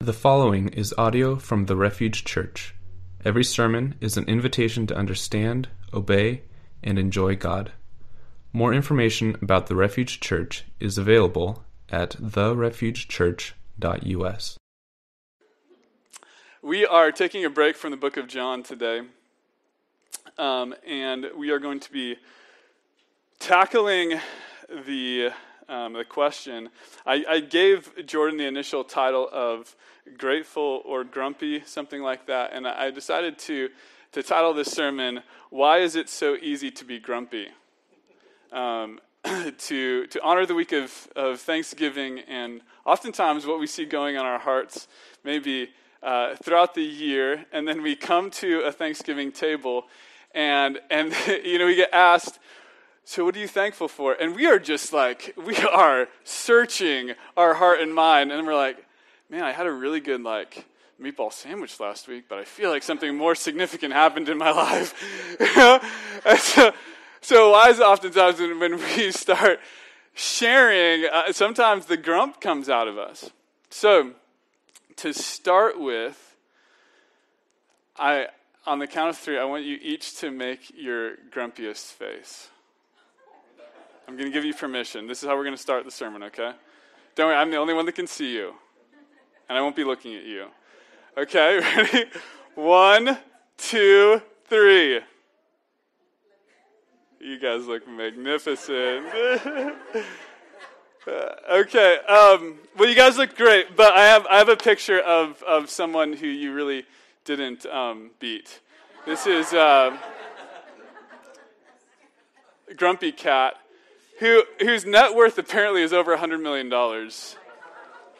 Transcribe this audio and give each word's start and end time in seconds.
The 0.00 0.12
following 0.12 0.68
is 0.68 0.92
audio 0.96 1.36
from 1.36 1.66
the 1.66 1.74
Refuge 1.74 2.24
Church. 2.24 2.76
Every 3.24 3.42
sermon 3.42 3.96
is 4.00 4.16
an 4.16 4.28
invitation 4.28 4.86
to 4.86 4.94
understand, 4.94 5.68
obey, 5.92 6.42
and 6.80 6.96
enjoy 6.96 7.34
God. 7.34 7.72
More 8.52 8.72
information 8.72 9.36
about 9.42 9.66
the 9.66 9.74
Refuge 9.74 10.20
Church 10.20 10.62
is 10.78 10.96
available 10.96 11.64
at 11.88 12.10
therefugechurch.us. 12.10 14.58
We 16.62 16.86
are 16.86 17.10
taking 17.10 17.44
a 17.44 17.50
break 17.50 17.74
from 17.74 17.90
the 17.90 17.96
book 17.96 18.16
of 18.16 18.28
John 18.28 18.62
today, 18.62 19.00
um, 20.38 20.72
and 20.86 21.26
we 21.36 21.50
are 21.50 21.58
going 21.58 21.80
to 21.80 21.90
be 21.90 22.14
tackling 23.40 24.20
the 24.68 25.32
um, 25.68 25.94
the 25.94 26.04
question. 26.04 26.70
I, 27.04 27.24
I, 27.28 27.40
gave 27.40 28.06
Jordan 28.06 28.38
the 28.38 28.46
initial 28.46 28.84
title 28.84 29.28
of 29.32 29.74
grateful 30.16 30.82
or 30.84 31.04
grumpy, 31.04 31.62
something 31.66 32.02
like 32.02 32.26
that, 32.26 32.52
and 32.52 32.66
I 32.66 32.90
decided 32.90 33.38
to 33.40 33.70
to 34.12 34.22
title 34.22 34.54
this 34.54 34.70
sermon 34.70 35.22
"Why 35.50 35.78
is 35.78 35.96
it 35.96 36.08
so 36.08 36.36
easy 36.36 36.70
to 36.70 36.84
be 36.84 36.98
grumpy?" 36.98 37.48
Um, 38.52 39.00
to 39.58 40.06
to 40.06 40.22
honor 40.22 40.46
the 40.46 40.54
week 40.54 40.72
of, 40.72 41.08
of 41.16 41.40
Thanksgiving, 41.40 42.20
and 42.20 42.60
oftentimes 42.84 43.46
what 43.46 43.58
we 43.58 43.66
see 43.66 43.84
going 43.84 44.16
on 44.16 44.24
our 44.24 44.38
hearts, 44.38 44.86
maybe 45.24 45.70
uh, 46.02 46.36
throughout 46.36 46.74
the 46.74 46.82
year, 46.82 47.44
and 47.52 47.66
then 47.66 47.82
we 47.82 47.96
come 47.96 48.30
to 48.30 48.60
a 48.60 48.70
Thanksgiving 48.70 49.32
table, 49.32 49.86
and 50.32 50.78
and 50.90 51.12
you 51.44 51.58
know 51.58 51.66
we 51.66 51.74
get 51.74 51.92
asked 51.92 52.38
so, 53.08 53.24
what 53.24 53.36
are 53.36 53.38
you 53.38 53.46
thankful 53.46 53.86
for? 53.86 54.14
And 54.14 54.34
we 54.34 54.46
are 54.46 54.58
just 54.58 54.92
like, 54.92 55.32
we 55.36 55.56
are 55.58 56.08
searching 56.24 57.12
our 57.36 57.54
heart 57.54 57.80
and 57.80 57.94
mind. 57.94 58.32
And 58.32 58.44
we're 58.44 58.56
like, 58.56 58.84
man, 59.30 59.44
I 59.44 59.52
had 59.52 59.64
a 59.66 59.70
really 59.70 60.00
good, 60.00 60.24
like, 60.24 60.64
meatball 61.00 61.32
sandwich 61.32 61.78
last 61.78 62.08
week, 62.08 62.24
but 62.28 62.38
I 62.38 62.42
feel 62.42 62.68
like 62.68 62.82
something 62.82 63.16
more 63.16 63.36
significant 63.36 63.92
happened 63.92 64.28
in 64.28 64.36
my 64.36 64.50
life. 64.50 64.92
so, 66.40 66.72
so, 67.20 67.68
is 67.68 67.80
oftentimes 67.80 68.40
when 68.40 68.76
we 68.76 69.10
start 69.12 69.60
sharing, 70.14 71.04
uh, 71.04 71.32
sometimes 71.32 71.86
the 71.86 71.96
grump 71.96 72.40
comes 72.40 72.68
out 72.68 72.88
of 72.88 72.98
us. 72.98 73.30
So, 73.70 74.14
to 74.96 75.14
start 75.14 75.78
with, 75.78 76.34
I, 77.96 78.26
on 78.66 78.80
the 78.80 78.88
count 78.88 79.10
of 79.10 79.16
three, 79.16 79.38
I 79.38 79.44
want 79.44 79.64
you 79.64 79.78
each 79.80 80.18
to 80.18 80.32
make 80.32 80.72
your 80.76 81.18
grumpiest 81.32 81.92
face. 81.92 82.48
I'm 84.08 84.16
going 84.16 84.30
to 84.30 84.32
give 84.32 84.44
you 84.44 84.54
permission. 84.54 85.08
This 85.08 85.22
is 85.22 85.28
how 85.28 85.36
we're 85.36 85.42
going 85.42 85.56
to 85.56 85.60
start 85.60 85.84
the 85.84 85.90
sermon, 85.90 86.22
okay? 86.24 86.52
Don't 87.16 87.26
worry, 87.26 87.36
I'm 87.36 87.50
the 87.50 87.56
only 87.56 87.74
one 87.74 87.86
that 87.86 87.96
can 87.96 88.06
see 88.06 88.32
you. 88.32 88.54
And 89.48 89.58
I 89.58 89.60
won't 89.60 89.74
be 89.74 89.82
looking 89.82 90.14
at 90.14 90.24
you. 90.24 90.46
Okay, 91.18 91.58
ready? 91.76 92.04
One, 92.54 93.18
two, 93.58 94.22
three. 94.44 95.00
You 97.20 97.38
guys 97.40 97.66
look 97.66 97.88
magnificent. 97.88 99.06
okay, 101.50 101.98
um, 102.08 102.58
well, 102.76 102.88
you 102.88 102.94
guys 102.94 103.18
look 103.18 103.36
great, 103.36 103.74
but 103.76 103.92
I 103.92 104.04
have, 104.06 104.24
I 104.26 104.38
have 104.38 104.48
a 104.48 104.56
picture 104.56 105.00
of, 105.00 105.42
of 105.42 105.68
someone 105.68 106.12
who 106.12 106.28
you 106.28 106.52
really 106.52 106.84
didn't 107.24 107.66
um, 107.66 108.10
beat. 108.20 108.60
This 109.04 109.26
is 109.26 109.52
uh, 109.52 109.96
Grumpy 112.76 113.10
Cat 113.10 113.54
who, 114.18 114.44
whose 114.60 114.84
net 114.86 115.14
worth 115.14 115.38
apparently 115.38 115.82
is 115.82 115.92
over 115.92 116.16
$100 116.16 116.40
million. 116.40 116.72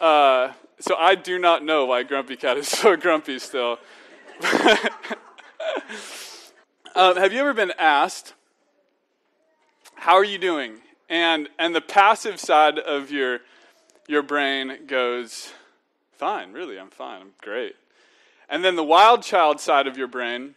Uh, 0.00 0.53
so 0.78 0.94
I 0.97 1.14
do 1.14 1.38
not 1.38 1.64
know 1.64 1.86
why 1.86 2.03
Grumpy 2.03 2.36
Cat 2.36 2.56
is 2.56 2.69
so 2.69 2.97
grumpy 2.97 3.38
still. 3.38 3.78
um, 6.94 7.16
have 7.16 7.33
you 7.33 7.41
ever 7.41 7.55
been 7.55 7.72
asked, 7.78 8.34
How 9.94 10.15
are 10.15 10.25
you 10.25 10.38
doing? 10.38 10.81
And, 11.09 11.48
and 11.59 11.75
the 11.75 11.81
passive 11.81 12.38
side 12.38 12.78
of 12.78 13.10
your, 13.10 13.41
your 14.06 14.22
brain 14.22 14.87
goes, 14.87 15.53
Fine, 16.12 16.53
really, 16.53 16.78
I'm 16.78 16.91
fine, 16.91 17.22
I'm 17.22 17.32
great. 17.41 17.76
And 18.48 18.65
then 18.65 18.76
the 18.76 18.84
wild 18.84 19.22
child 19.22 19.60
side 19.60 19.87
of 19.87 19.97
your 19.97 20.06
brain, 20.06 20.54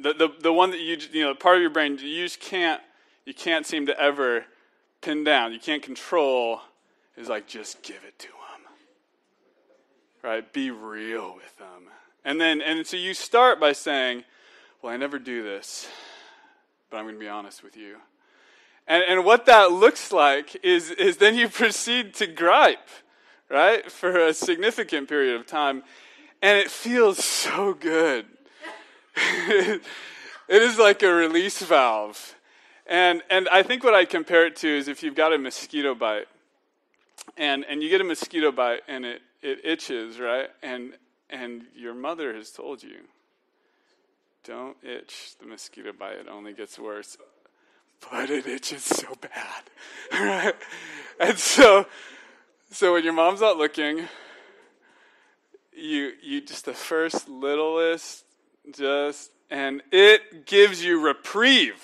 the, 0.00 0.14
the, 0.14 0.28
the 0.40 0.52
one 0.52 0.70
that 0.70 0.80
you, 0.80 0.96
you 1.12 1.24
know, 1.24 1.34
part 1.34 1.56
of 1.56 1.62
your 1.62 1.70
brain, 1.70 1.98
you 1.98 2.24
just 2.24 2.40
can't 2.40 2.80
you 3.24 3.34
can't 3.34 3.66
seem 3.66 3.86
to 3.86 3.98
ever 4.00 4.44
pin 5.00 5.24
down, 5.24 5.52
you 5.52 5.60
can't 5.60 5.82
control, 5.82 6.60
is 7.16 7.28
like, 7.28 7.46
just 7.46 7.82
give 7.82 8.02
it 8.06 8.18
to 8.18 8.28
them. 8.28 8.72
Right? 10.22 10.52
Be 10.52 10.70
real 10.70 11.34
with 11.34 11.56
them. 11.58 11.90
And 12.24 12.40
then, 12.40 12.60
and 12.60 12.86
so 12.86 12.96
you 12.96 13.14
start 13.14 13.58
by 13.58 13.72
saying, 13.72 14.24
Well, 14.82 14.92
I 14.92 14.96
never 14.96 15.18
do 15.18 15.42
this, 15.42 15.88
but 16.90 16.98
I'm 16.98 17.04
going 17.04 17.14
to 17.14 17.20
be 17.20 17.28
honest 17.28 17.62
with 17.62 17.76
you. 17.76 17.96
And, 18.86 19.04
and 19.08 19.24
what 19.24 19.46
that 19.46 19.72
looks 19.72 20.12
like 20.12 20.56
is, 20.62 20.90
is 20.90 21.18
then 21.18 21.36
you 21.36 21.48
proceed 21.50 22.14
to 22.14 22.26
gripe, 22.26 22.88
right, 23.48 23.90
for 23.90 24.18
a 24.18 24.34
significant 24.34 25.08
period 25.08 25.36
of 25.36 25.46
time. 25.46 25.82
And 26.42 26.58
it 26.58 26.70
feels 26.70 27.22
so 27.24 27.74
good. 27.74 28.26
it 29.16 29.82
is 30.48 30.78
like 30.78 31.02
a 31.02 31.12
release 31.12 31.60
valve. 31.62 32.34
And, 32.90 33.22
and 33.30 33.48
I 33.50 33.62
think 33.62 33.84
what 33.84 33.94
I 33.94 34.04
compare 34.04 34.44
it 34.46 34.56
to 34.56 34.68
is 34.68 34.88
if 34.88 35.04
you've 35.04 35.14
got 35.14 35.32
a 35.32 35.38
mosquito 35.38 35.94
bite, 35.94 36.26
and, 37.36 37.64
and 37.70 37.84
you 37.84 37.88
get 37.88 38.00
a 38.00 38.04
mosquito 38.04 38.50
bite 38.50 38.80
and 38.88 39.04
it, 39.04 39.22
it 39.42 39.64
itches, 39.64 40.18
right? 40.18 40.48
And, 40.60 40.94
and 41.30 41.62
your 41.76 41.94
mother 41.94 42.34
has 42.34 42.50
told 42.50 42.82
you, 42.82 42.96
don't 44.42 44.76
itch 44.82 45.34
the 45.38 45.46
mosquito 45.46 45.92
bite, 45.92 46.16
it 46.16 46.26
only 46.28 46.52
gets 46.52 46.80
worse. 46.80 47.16
But 48.10 48.28
it 48.28 48.46
itches 48.48 48.82
so 48.82 49.14
bad, 49.20 49.62
right? 50.12 50.54
And 51.20 51.38
so, 51.38 51.86
so 52.72 52.94
when 52.94 53.04
your 53.04 53.12
mom's 53.12 53.40
not 53.40 53.56
looking, 53.56 54.08
you, 55.76 56.12
you 56.22 56.40
just 56.40 56.64
the 56.64 56.74
first 56.74 57.28
littlest, 57.28 58.24
just, 58.74 59.30
and 59.48 59.80
it 59.92 60.46
gives 60.46 60.82
you 60.82 61.00
reprieve 61.00 61.79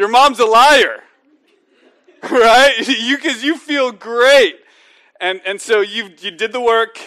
your 0.00 0.08
mom's 0.08 0.40
a 0.40 0.46
liar. 0.46 1.02
right? 2.22 2.72
You 2.88 3.18
cuz 3.18 3.44
you 3.44 3.58
feel 3.58 3.92
great. 3.92 4.56
And 5.20 5.42
and 5.44 5.60
so 5.60 5.80
you 5.80 6.10
you 6.20 6.30
did 6.30 6.52
the 6.52 6.60
work, 6.60 6.98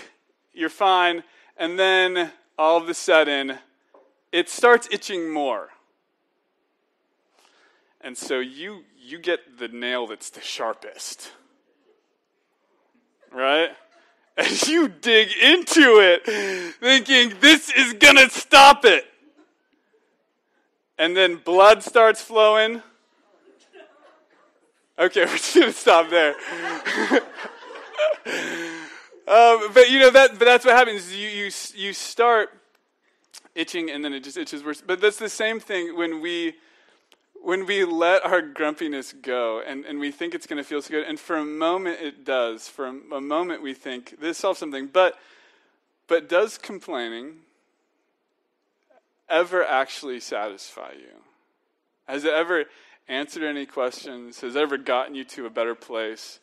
you're 0.53 0.69
fine, 0.69 1.23
and 1.57 1.79
then 1.79 2.31
all 2.55 2.77
of 2.77 2.87
a 2.87 2.93
sudden 2.93 3.57
it 4.31 4.47
starts 4.47 4.87
itching 4.91 5.31
more. 5.31 5.69
And 7.99 8.15
so 8.15 8.39
you 8.39 8.83
you 8.95 9.17
get 9.17 9.57
the 9.57 9.69
nail 9.69 10.05
that's 10.05 10.29
the 10.29 10.41
sharpest. 10.41 11.31
Right? 13.31 13.71
As 14.37 14.67
you 14.67 14.87
dig 14.87 15.29
into 15.41 15.99
it, 15.99 16.73
thinking 16.79 17.33
this 17.39 17.71
is 17.71 17.93
to 18.17 18.29
stop 18.29 18.85
it 18.85 19.12
and 20.97 21.15
then 21.15 21.35
blood 21.37 21.83
starts 21.83 22.21
flowing. 22.21 22.81
Okay, 24.97 25.25
we're 25.25 25.37
just 25.37 25.55
gonna 25.55 25.71
stop 25.71 26.09
there. 26.09 26.29
um, 29.27 29.73
but 29.73 29.89
you 29.89 29.99
know 29.99 30.11
that, 30.11 30.37
but 30.37 30.45
that's 30.45 30.65
what 30.65 30.75
happens. 30.75 31.15
You 31.15 31.27
you 31.27 31.51
you 31.75 31.93
start 31.93 32.49
itching, 33.55 33.89
and 33.89 34.05
then 34.05 34.13
it 34.13 34.23
just 34.23 34.37
itches 34.37 34.63
worse. 34.63 34.81
But 34.81 35.01
that's 35.01 35.17
the 35.17 35.29
same 35.29 35.59
thing 35.59 35.97
when 35.97 36.21
we 36.21 36.55
when 37.41 37.65
we 37.65 37.83
let 37.83 38.23
our 38.25 38.41
grumpiness 38.41 39.13
go, 39.13 39.61
and, 39.65 39.83
and 39.83 39.99
we 39.99 40.11
think 40.11 40.33
it's 40.33 40.47
going 40.47 40.57
to 40.57 40.63
feel 40.63 40.81
so 40.81 40.89
good, 40.89 41.03
and 41.05 41.19
for 41.19 41.35
a 41.35 41.43
moment 41.43 41.99
it 41.99 42.23
does. 42.23 42.69
For 42.69 42.87
a, 42.87 43.15
a 43.15 43.21
moment 43.21 43.61
we 43.61 43.73
think 43.73 44.19
this 44.21 44.37
solves 44.37 44.59
something, 44.59 44.87
but 44.87 45.17
but 46.07 46.29
does 46.29 46.57
complaining 46.57 47.39
ever 49.29 49.63
actually 49.63 50.19
satisfy 50.19 50.91
you? 50.93 51.13
Has 52.07 52.25
it 52.25 52.33
ever 52.33 52.65
answered 53.07 53.43
any 53.43 53.65
questions? 53.65 54.41
Has 54.41 54.55
it 54.55 54.59
ever 54.59 54.77
gotten 54.77 55.15
you 55.15 55.23
to 55.25 55.45
a 55.45 55.49
better 55.49 55.75
place? 55.75 56.39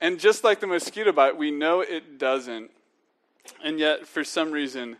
And 0.00 0.18
just 0.18 0.44
like 0.44 0.60
the 0.60 0.66
mosquito 0.66 1.12
bite, 1.12 1.36
we 1.36 1.50
know 1.50 1.80
it 1.80 2.18
doesn't. 2.18 2.70
And 3.62 3.78
yet, 3.78 4.06
for 4.06 4.24
some 4.24 4.50
reason, 4.50 4.96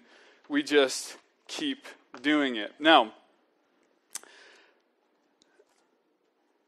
we 0.48 0.62
just 0.62 1.16
keep 1.46 1.86
doing 2.22 2.56
it. 2.56 2.72
Now, 2.78 3.12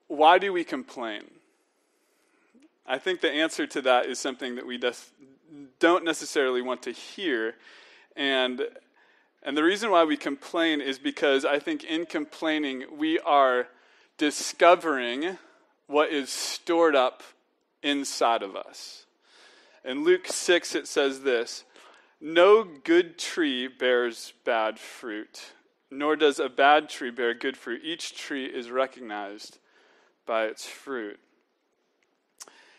why 0.09 0.39
do 0.39 0.53
we 0.53 0.65
complain? 0.65 1.23
I 2.87 2.99
think 2.99 3.21
the 3.21 3.31
answer 3.31 3.67
to 3.67 3.83
that 3.83 4.07
is 4.07 4.19
something 4.19 4.57
that 4.57 4.67
we 4.67 4.79
just 4.79 5.09
don't 5.79 6.05
necessarily 6.05 6.63
want 6.63 6.83
to 6.83 6.93
hear. 6.93 7.55
And 8.17 8.63
and 9.43 9.57
the 9.57 9.65
reason 9.65 9.91
why 9.91 10.05
we 10.05 10.17
complain 10.17 10.81
is 10.81 10.99
because 10.99 11.45
I 11.45 11.59
think 11.59 11.85
in 11.85 12.07
complaining, 12.07 12.85
we 12.97 13.19
are 13.21 13.67
discovering 14.17 15.39
what 15.87 16.11
is 16.11 16.31
stored 16.31 16.95
up 16.95 17.23
inside 17.83 18.43
of 18.43 18.55
us. 18.55 19.05
In 19.85 20.05
Luke 20.05 20.29
6, 20.29 20.75
it 20.77 20.87
says 20.87 21.23
this 21.23 21.65
No 22.21 22.63
good 22.63 23.19
tree 23.19 23.67
bears 23.67 24.33
bad 24.45 24.79
fruit, 24.79 25.53
nor 25.91 26.15
does 26.15 26.39
a 26.39 26.49
bad 26.49 26.89
tree 26.89 27.11
bear 27.11 27.35
good 27.35 27.57
fruit. 27.57 27.81
Each 27.83 28.15
tree 28.17 28.47
is 28.47 28.71
recognized 28.71 29.59
by 30.25 30.45
its 30.45 30.67
fruit. 30.67 31.19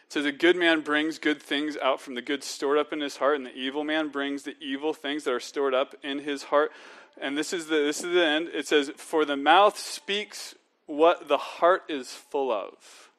Says, 0.09 0.25
A 0.25 0.31
good 0.31 0.55
man 0.55 0.81
brings 0.81 1.17
good 1.17 1.41
things 1.41 1.77
out 1.81 1.99
from 1.99 2.15
the 2.15 2.21
good 2.21 2.43
stored 2.43 2.77
up 2.77 2.93
in 2.93 3.01
his 3.01 3.17
heart, 3.17 3.37
and 3.37 3.45
the 3.45 3.55
evil 3.55 3.83
man 3.83 4.09
brings 4.09 4.43
the 4.43 4.55
evil 4.59 4.93
things 4.93 5.23
that 5.23 5.33
are 5.33 5.39
stored 5.39 5.73
up 5.73 5.95
in 6.03 6.19
his 6.19 6.43
heart. 6.43 6.71
And 7.19 7.37
this 7.37 7.53
is 7.53 7.67
the, 7.67 7.77
this 7.77 8.03
is 8.03 8.13
the 8.13 8.25
end. 8.25 8.49
It 8.53 8.67
says, 8.67 8.91
For 8.97 9.25
the 9.25 9.37
mouth 9.37 9.77
speaks 9.77 10.55
what 10.85 11.27
the 11.27 11.37
heart 11.37 11.83
is 11.89 12.11
full 12.11 12.51
of. 12.51 13.09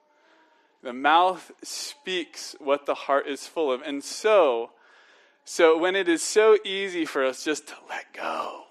The 0.83 0.93
mouth 0.93 1.51
speaks 1.63 2.55
what 2.59 2.87
the 2.87 2.95
heart 2.95 3.27
is 3.27 3.47
full 3.47 3.73
of. 3.73 3.81
And 3.83 4.05
so, 4.05 4.71
so 5.45 5.79
when 5.79 5.97
it 5.97 6.09
is 6.09 6.23
so 6.23 6.59
easy 6.65 7.07
for 7.07 7.25
us 7.25 7.45
just 7.45 7.69
to 7.69 7.75
let 7.89 8.13
go, 8.13 8.65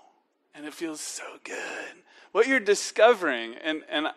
and 0.53 0.65
it 0.65 0.73
feels 0.73 1.01
so 1.01 1.23
good, 1.43 2.03
what 2.31 2.47
you're 2.47 2.59
discovering, 2.59 3.55
and, 3.55 3.81
and 3.89 4.07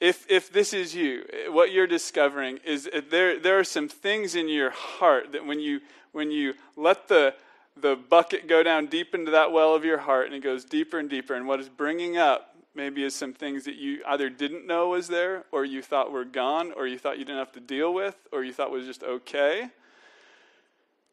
if, 0.00 0.26
if 0.30 0.50
this 0.50 0.72
is 0.72 0.94
you, 0.94 1.24
what 1.48 1.72
you're 1.72 1.86
discovering 1.86 2.58
is 2.64 2.88
uh, 2.92 3.02
there, 3.10 3.38
there 3.38 3.58
are 3.58 3.64
some 3.64 3.88
things 3.88 4.34
in 4.34 4.48
your 4.48 4.70
heart 4.70 5.32
that 5.32 5.44
when 5.44 5.60
you, 5.60 5.80
when 6.12 6.30
you 6.30 6.54
let 6.76 7.08
the, 7.08 7.34
the 7.76 7.96
bucket 7.96 8.48
go 8.48 8.62
down 8.62 8.86
deep 8.86 9.14
into 9.14 9.30
that 9.32 9.52
well 9.52 9.74
of 9.74 9.84
your 9.84 9.98
heart 9.98 10.26
and 10.26 10.34
it 10.34 10.42
goes 10.42 10.64
deeper 10.64 10.98
and 10.98 11.10
deeper, 11.10 11.34
and 11.34 11.46
what 11.46 11.60
is 11.60 11.68
bringing 11.68 12.16
up 12.16 12.56
maybe 12.74 13.04
is 13.04 13.14
some 13.14 13.34
things 13.34 13.64
that 13.64 13.74
you 13.74 14.00
either 14.06 14.30
didn't 14.30 14.66
know 14.66 14.88
was 14.88 15.08
there, 15.08 15.44
or 15.52 15.64
you 15.64 15.82
thought 15.82 16.12
were 16.12 16.24
gone, 16.24 16.72
or 16.76 16.86
you 16.86 16.98
thought 16.98 17.18
you 17.18 17.24
didn't 17.24 17.40
have 17.40 17.52
to 17.52 17.60
deal 17.60 17.92
with, 17.92 18.16
or 18.32 18.44
you 18.44 18.52
thought 18.52 18.70
was 18.70 18.86
just 18.86 19.02
okay. 19.02 19.68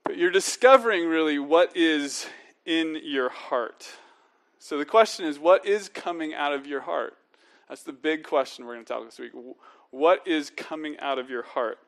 But 0.03 0.17
you're 0.17 0.31
discovering 0.31 1.07
really 1.07 1.39
what 1.39 1.75
is 1.75 2.27
in 2.65 3.01
your 3.03 3.29
heart. 3.29 3.87
So 4.59 4.77
the 4.77 4.85
question 4.85 5.25
is, 5.25 5.39
what 5.39 5.65
is 5.65 5.89
coming 5.89 6.33
out 6.33 6.53
of 6.53 6.67
your 6.67 6.81
heart? 6.81 7.16
That's 7.69 7.83
the 7.83 7.93
big 7.93 8.23
question 8.23 8.65
we're 8.65 8.75
going 8.75 8.85
to 8.85 8.93
talk 8.93 9.05
this 9.05 9.19
week. 9.19 9.31
What 9.91 10.25
is 10.27 10.49
coming 10.49 10.97
out 10.99 11.19
of 11.19 11.29
your 11.29 11.43
heart? 11.43 11.79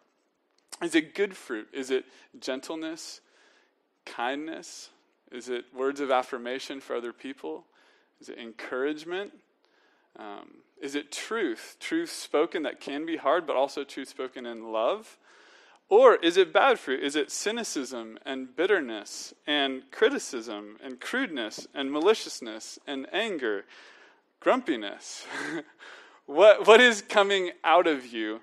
Is 0.82 0.96
it 0.96 1.16
good 1.16 1.36
fruit? 1.36 1.68
Is 1.74 1.92
it 1.92 2.06
gentleness, 2.40 3.22
kindness? 4.06 4.90
Is 5.32 5.50
it 5.50 5.66
words 5.74 6.00
of 6.00 6.12
affirmation 6.12 6.80
for 6.82 6.96
other 6.96 7.14
people? 7.14 7.66
Is 8.20 8.30
it 8.30 8.38
encouragement? 8.38 9.32
Um, 10.18 10.56
is 10.82 10.96
it 10.96 11.12
truth? 11.12 11.78
Truth 11.80 12.12
spoken 12.12 12.64
that 12.64 12.80
can 12.80 13.06
be 13.06 13.18
hard, 13.18 13.46
but 13.46 13.56
also 13.56 13.84
truth 13.84 14.10
spoken 14.10 14.46
in 14.46 14.72
love? 14.72 15.18
Or 15.90 16.16
is 16.16 16.38
it 16.38 16.54
bad 16.54 16.78
fruit? 16.78 17.04
Is 17.04 17.16
it 17.16 17.32
cynicism 17.32 18.20
and 18.26 18.56
bitterness 18.56 19.34
and 19.48 19.84
criticism 19.92 20.78
and 20.84 21.00
crudeness 21.00 21.68
and 21.74 21.92
maliciousness 21.92 22.78
and 22.86 23.08
anger? 23.12 23.66
Grumpiness. 24.40 25.26
what, 26.26 26.68
what 26.68 26.82
is 26.82 27.02
coming 27.02 27.52
out 27.64 27.88
of 27.88 28.06
you? 28.06 28.42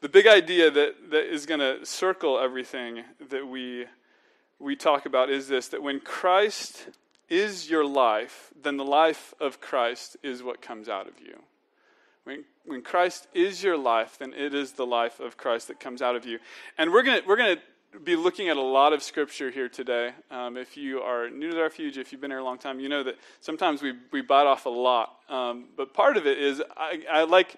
The 0.00 0.08
big 0.08 0.26
idea 0.26 0.70
that, 0.70 1.10
that 1.10 1.32
is 1.32 1.46
going 1.46 1.60
to 1.60 1.86
circle 1.86 2.38
everything 2.38 3.04
that 3.30 3.46
we, 3.46 3.86
we 4.58 4.74
talk 4.74 5.06
about 5.06 5.30
is 5.30 5.48
this 5.48 5.68
that 5.68 5.82
when 5.82 6.00
Christ 6.00 6.88
is 7.28 7.70
your 7.70 7.84
life, 7.84 8.50
then 8.60 8.76
the 8.76 8.84
life 8.84 9.32
of 9.40 9.60
Christ 9.60 10.16
is 10.22 10.42
what 10.42 10.60
comes 10.60 10.88
out 10.88 11.06
of 11.06 11.20
you. 11.20 11.38
When, 12.24 12.44
when 12.64 12.82
Christ 12.82 13.26
is 13.32 13.62
your 13.62 13.76
life, 13.76 14.18
then 14.18 14.32
it 14.34 14.54
is 14.54 14.72
the 14.72 14.86
life 14.86 15.18
of 15.20 15.36
Christ 15.36 15.68
that 15.68 15.80
comes 15.80 16.02
out 16.02 16.16
of 16.16 16.26
you. 16.26 16.38
And 16.78 16.92
we're 16.92 17.02
going 17.02 17.22
we're 17.26 17.36
to 17.36 17.58
be 18.04 18.16
looking 18.16 18.48
at 18.48 18.56
a 18.56 18.62
lot 18.62 18.92
of 18.92 19.02
scripture 19.02 19.50
here 19.50 19.68
today. 19.68 20.12
Um, 20.30 20.56
if 20.56 20.76
you 20.76 21.00
are 21.00 21.28
new 21.28 21.50
to 21.50 21.54
the 21.54 21.60
refuge, 21.60 21.98
if 21.98 22.10
you've 22.10 22.20
been 22.20 22.30
here 22.30 22.40
a 22.40 22.44
long 22.44 22.58
time, 22.58 22.80
you 22.80 22.88
know 22.88 23.02
that 23.02 23.18
sometimes 23.40 23.82
we, 23.82 23.92
we 24.10 24.22
bite 24.22 24.46
off 24.46 24.64
a 24.64 24.70
lot. 24.70 25.16
Um, 25.28 25.66
but 25.76 25.92
part 25.92 26.16
of 26.16 26.26
it 26.26 26.38
is, 26.38 26.62
I, 26.76 27.02
I, 27.10 27.24
like, 27.24 27.56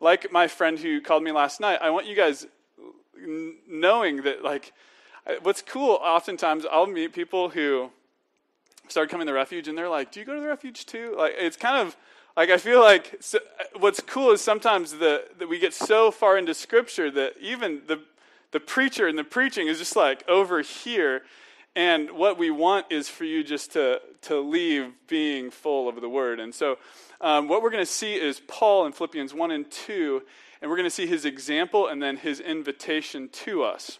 like 0.00 0.32
my 0.32 0.48
friend 0.48 0.78
who 0.78 1.00
called 1.00 1.22
me 1.22 1.30
last 1.30 1.60
night, 1.60 1.78
I 1.80 1.90
want 1.90 2.06
you 2.06 2.16
guys 2.16 2.46
knowing 3.68 4.22
that, 4.22 4.42
like, 4.42 4.72
what's 5.42 5.62
cool, 5.62 5.92
oftentimes 6.02 6.66
I'll 6.70 6.86
meet 6.86 7.12
people 7.12 7.50
who 7.50 7.90
start 8.88 9.08
coming 9.08 9.26
to 9.26 9.32
the 9.32 9.36
refuge 9.36 9.68
and 9.68 9.78
they're 9.78 9.88
like, 9.88 10.10
Do 10.10 10.20
you 10.20 10.26
go 10.26 10.34
to 10.34 10.40
the 10.40 10.48
refuge 10.48 10.86
too? 10.86 11.14
Like, 11.16 11.34
it's 11.38 11.56
kind 11.56 11.86
of. 11.86 11.96
Like 12.36 12.50
I 12.50 12.58
feel 12.58 12.80
like 12.80 13.16
so, 13.20 13.38
what's 13.78 13.98
cool 14.00 14.30
is 14.30 14.42
sometimes 14.42 14.92
the, 14.92 15.24
that 15.38 15.48
we 15.48 15.58
get 15.58 15.72
so 15.72 16.10
far 16.10 16.36
into 16.36 16.52
Scripture 16.52 17.10
that 17.12 17.32
even 17.40 17.80
the 17.86 17.98
the 18.56 18.60
preacher 18.60 19.06
and 19.06 19.18
the 19.18 19.24
preaching 19.24 19.68
is 19.68 19.76
just 19.76 19.96
like 19.96 20.26
over 20.26 20.62
here. 20.62 21.20
And 21.74 22.12
what 22.12 22.38
we 22.38 22.50
want 22.50 22.86
is 22.88 23.06
for 23.06 23.24
you 23.24 23.44
just 23.44 23.72
to, 23.72 24.00
to 24.22 24.40
leave 24.40 24.94
being 25.08 25.50
full 25.50 25.90
of 25.90 26.00
the 26.00 26.08
word. 26.08 26.40
And 26.40 26.54
so, 26.54 26.78
um, 27.20 27.48
what 27.48 27.62
we're 27.62 27.70
going 27.70 27.84
to 27.84 27.90
see 27.90 28.14
is 28.14 28.40
Paul 28.48 28.86
in 28.86 28.92
Philippians 28.92 29.34
1 29.34 29.50
and 29.50 29.70
2, 29.70 30.22
and 30.62 30.70
we're 30.70 30.76
going 30.78 30.88
to 30.88 30.94
see 30.94 31.06
his 31.06 31.26
example 31.26 31.86
and 31.86 32.02
then 32.02 32.16
his 32.16 32.40
invitation 32.40 33.28
to 33.44 33.62
us. 33.62 33.98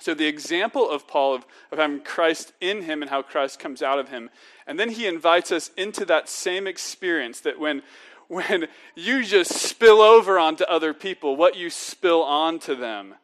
So, 0.00 0.12
the 0.12 0.26
example 0.26 0.90
of 0.90 1.06
Paul 1.06 1.36
of, 1.36 1.46
of 1.70 1.78
having 1.78 2.00
Christ 2.00 2.52
in 2.60 2.82
him 2.82 3.00
and 3.00 3.08
how 3.08 3.22
Christ 3.22 3.60
comes 3.60 3.80
out 3.80 4.00
of 4.00 4.08
him. 4.08 4.28
And 4.66 4.76
then 4.76 4.90
he 4.90 5.06
invites 5.06 5.52
us 5.52 5.70
into 5.76 6.04
that 6.06 6.28
same 6.28 6.66
experience 6.66 7.38
that 7.42 7.60
when, 7.60 7.82
when 8.26 8.66
you 8.96 9.22
just 9.22 9.52
spill 9.52 10.00
over 10.00 10.36
onto 10.36 10.64
other 10.64 10.92
people, 10.92 11.36
what 11.36 11.54
you 11.54 11.70
spill 11.70 12.24
onto 12.24 12.74
them 12.74 13.14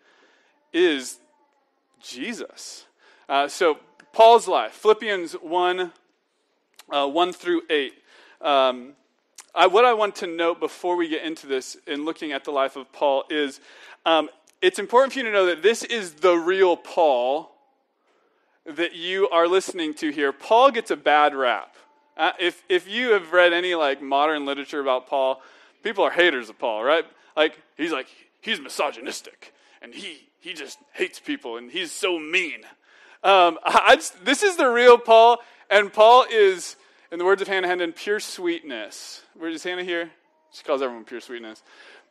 is 0.72 1.18
Jesus. 2.00 2.86
Uh, 3.28 3.48
so, 3.48 3.78
Paul's 4.12 4.48
life, 4.48 4.72
Philippians 4.72 5.34
1 5.34 5.92
uh, 6.90 7.06
1 7.06 7.32
through 7.32 7.62
8. 7.68 7.92
Um, 8.40 8.92
I, 9.54 9.66
what 9.66 9.84
I 9.84 9.94
want 9.94 10.16
to 10.16 10.26
note 10.26 10.60
before 10.60 10.96
we 10.96 11.08
get 11.08 11.24
into 11.24 11.46
this 11.46 11.76
in 11.86 12.04
looking 12.04 12.32
at 12.32 12.44
the 12.44 12.50
life 12.50 12.76
of 12.76 12.92
Paul 12.92 13.24
is 13.30 13.60
um, 14.06 14.28
it's 14.62 14.78
important 14.78 15.12
for 15.12 15.20
you 15.20 15.24
to 15.26 15.32
know 15.32 15.46
that 15.46 15.62
this 15.62 15.82
is 15.84 16.14
the 16.14 16.34
real 16.34 16.76
Paul 16.76 17.50
that 18.64 18.94
you 18.94 19.28
are 19.30 19.48
listening 19.48 19.94
to 19.94 20.10
here. 20.10 20.32
Paul 20.32 20.70
gets 20.70 20.90
a 20.90 20.96
bad 20.96 21.34
rap. 21.34 21.74
Uh, 22.16 22.32
if, 22.38 22.62
if 22.68 22.88
you 22.88 23.12
have 23.12 23.32
read 23.32 23.52
any 23.52 23.74
like 23.74 24.02
modern 24.02 24.44
literature 24.44 24.80
about 24.80 25.06
Paul, 25.06 25.40
people 25.82 26.04
are 26.04 26.10
haters 26.10 26.48
of 26.48 26.58
Paul, 26.58 26.84
right? 26.84 27.04
Like 27.36 27.58
he's 27.76 27.92
like 27.92 28.08
he's 28.40 28.60
misogynistic 28.60 29.52
and 29.82 29.94
he 29.94 30.28
he 30.40 30.54
just 30.54 30.78
hates 30.92 31.18
people 31.20 31.56
and 31.56 31.70
he's 31.70 31.92
so 31.92 32.18
mean. 32.18 32.60
Um, 33.22 33.58
just, 33.94 34.24
this 34.24 34.42
is 34.42 34.56
the 34.56 34.68
real 34.68 34.98
Paul, 34.98 35.38
and 35.70 35.92
Paul 35.92 36.26
is, 36.30 36.76
in 37.10 37.18
the 37.18 37.24
words 37.24 37.42
of 37.42 37.48
Hannah 37.48 37.66
Hendon, 37.66 37.92
pure 37.92 38.20
sweetness. 38.20 39.22
Where 39.36 39.50
is 39.50 39.64
Hannah 39.64 39.84
here? 39.84 40.10
She 40.52 40.62
calls 40.62 40.82
everyone 40.82 41.04
pure 41.04 41.20
sweetness. 41.20 41.62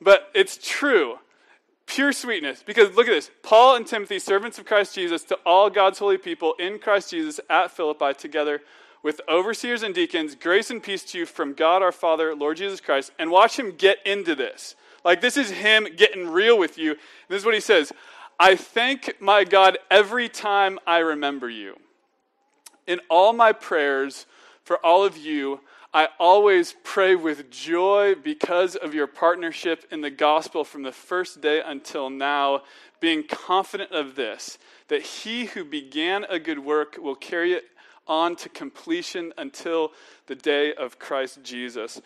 But 0.01 0.29
it's 0.33 0.57
true. 0.61 1.19
Pure 1.85 2.11
sweetness. 2.11 2.63
Because 2.65 2.95
look 2.95 3.07
at 3.07 3.11
this 3.11 3.31
Paul 3.41 3.77
and 3.77 3.87
Timothy, 3.87 4.19
servants 4.19 4.59
of 4.59 4.65
Christ 4.65 4.93
Jesus, 4.93 5.23
to 5.25 5.35
all 5.45 5.69
God's 5.69 5.99
holy 5.99 6.17
people 6.17 6.53
in 6.59 6.79
Christ 6.79 7.11
Jesus 7.11 7.39
at 7.49 7.71
Philippi, 7.71 8.13
together 8.13 8.61
with 9.01 9.21
overseers 9.29 9.83
and 9.83 9.95
deacons, 9.95 10.35
grace 10.35 10.69
and 10.69 10.83
peace 10.83 11.03
to 11.03 11.19
you 11.19 11.25
from 11.25 11.53
God 11.53 11.81
our 11.81 11.93
Father, 11.93 12.35
Lord 12.35 12.57
Jesus 12.57 12.81
Christ. 12.81 13.11
And 13.17 13.31
watch 13.31 13.57
him 13.57 13.71
get 13.77 13.99
into 14.05 14.35
this. 14.35 14.75
Like, 15.03 15.21
this 15.21 15.37
is 15.37 15.49
him 15.49 15.87
getting 15.95 16.27
real 16.27 16.57
with 16.57 16.77
you. 16.77 16.95
This 17.29 17.39
is 17.39 17.45
what 17.45 17.53
he 17.53 17.59
says 17.59 17.91
I 18.39 18.55
thank 18.55 19.19
my 19.19 19.43
God 19.43 19.77
every 19.89 20.29
time 20.29 20.79
I 20.85 20.99
remember 20.99 21.49
you. 21.49 21.75
In 22.85 22.99
all 23.09 23.33
my 23.33 23.51
prayers 23.51 24.25
for 24.63 24.77
all 24.85 25.03
of 25.03 25.17
you, 25.17 25.61
I 25.93 26.09
always 26.19 26.75
pray 26.83 27.15
with 27.15 27.49
joy 27.49 28.15
because 28.21 28.75
of 28.75 28.93
your 28.93 29.07
partnership 29.07 29.85
in 29.89 30.01
the 30.01 30.11
gospel 30.11 30.63
from 30.63 30.83
the 30.83 30.91
first 30.91 31.41
day 31.41 31.61
until 31.65 32.09
now, 32.09 32.61
being 32.99 33.23
confident 33.23 33.91
of 33.91 34.15
this, 34.15 34.57
that 34.89 35.01
he 35.01 35.45
who 35.45 35.63
began 35.63 36.25
a 36.25 36.39
good 36.39 36.59
work 36.59 36.97
will 37.01 37.15
carry 37.15 37.53
it 37.53 37.63
on 38.05 38.35
to 38.35 38.49
completion 38.49 39.33
until 39.37 39.91
the 40.27 40.35
day 40.35 40.73
of 40.73 40.99
Christ 40.99 41.39
Jesus. 41.43 42.01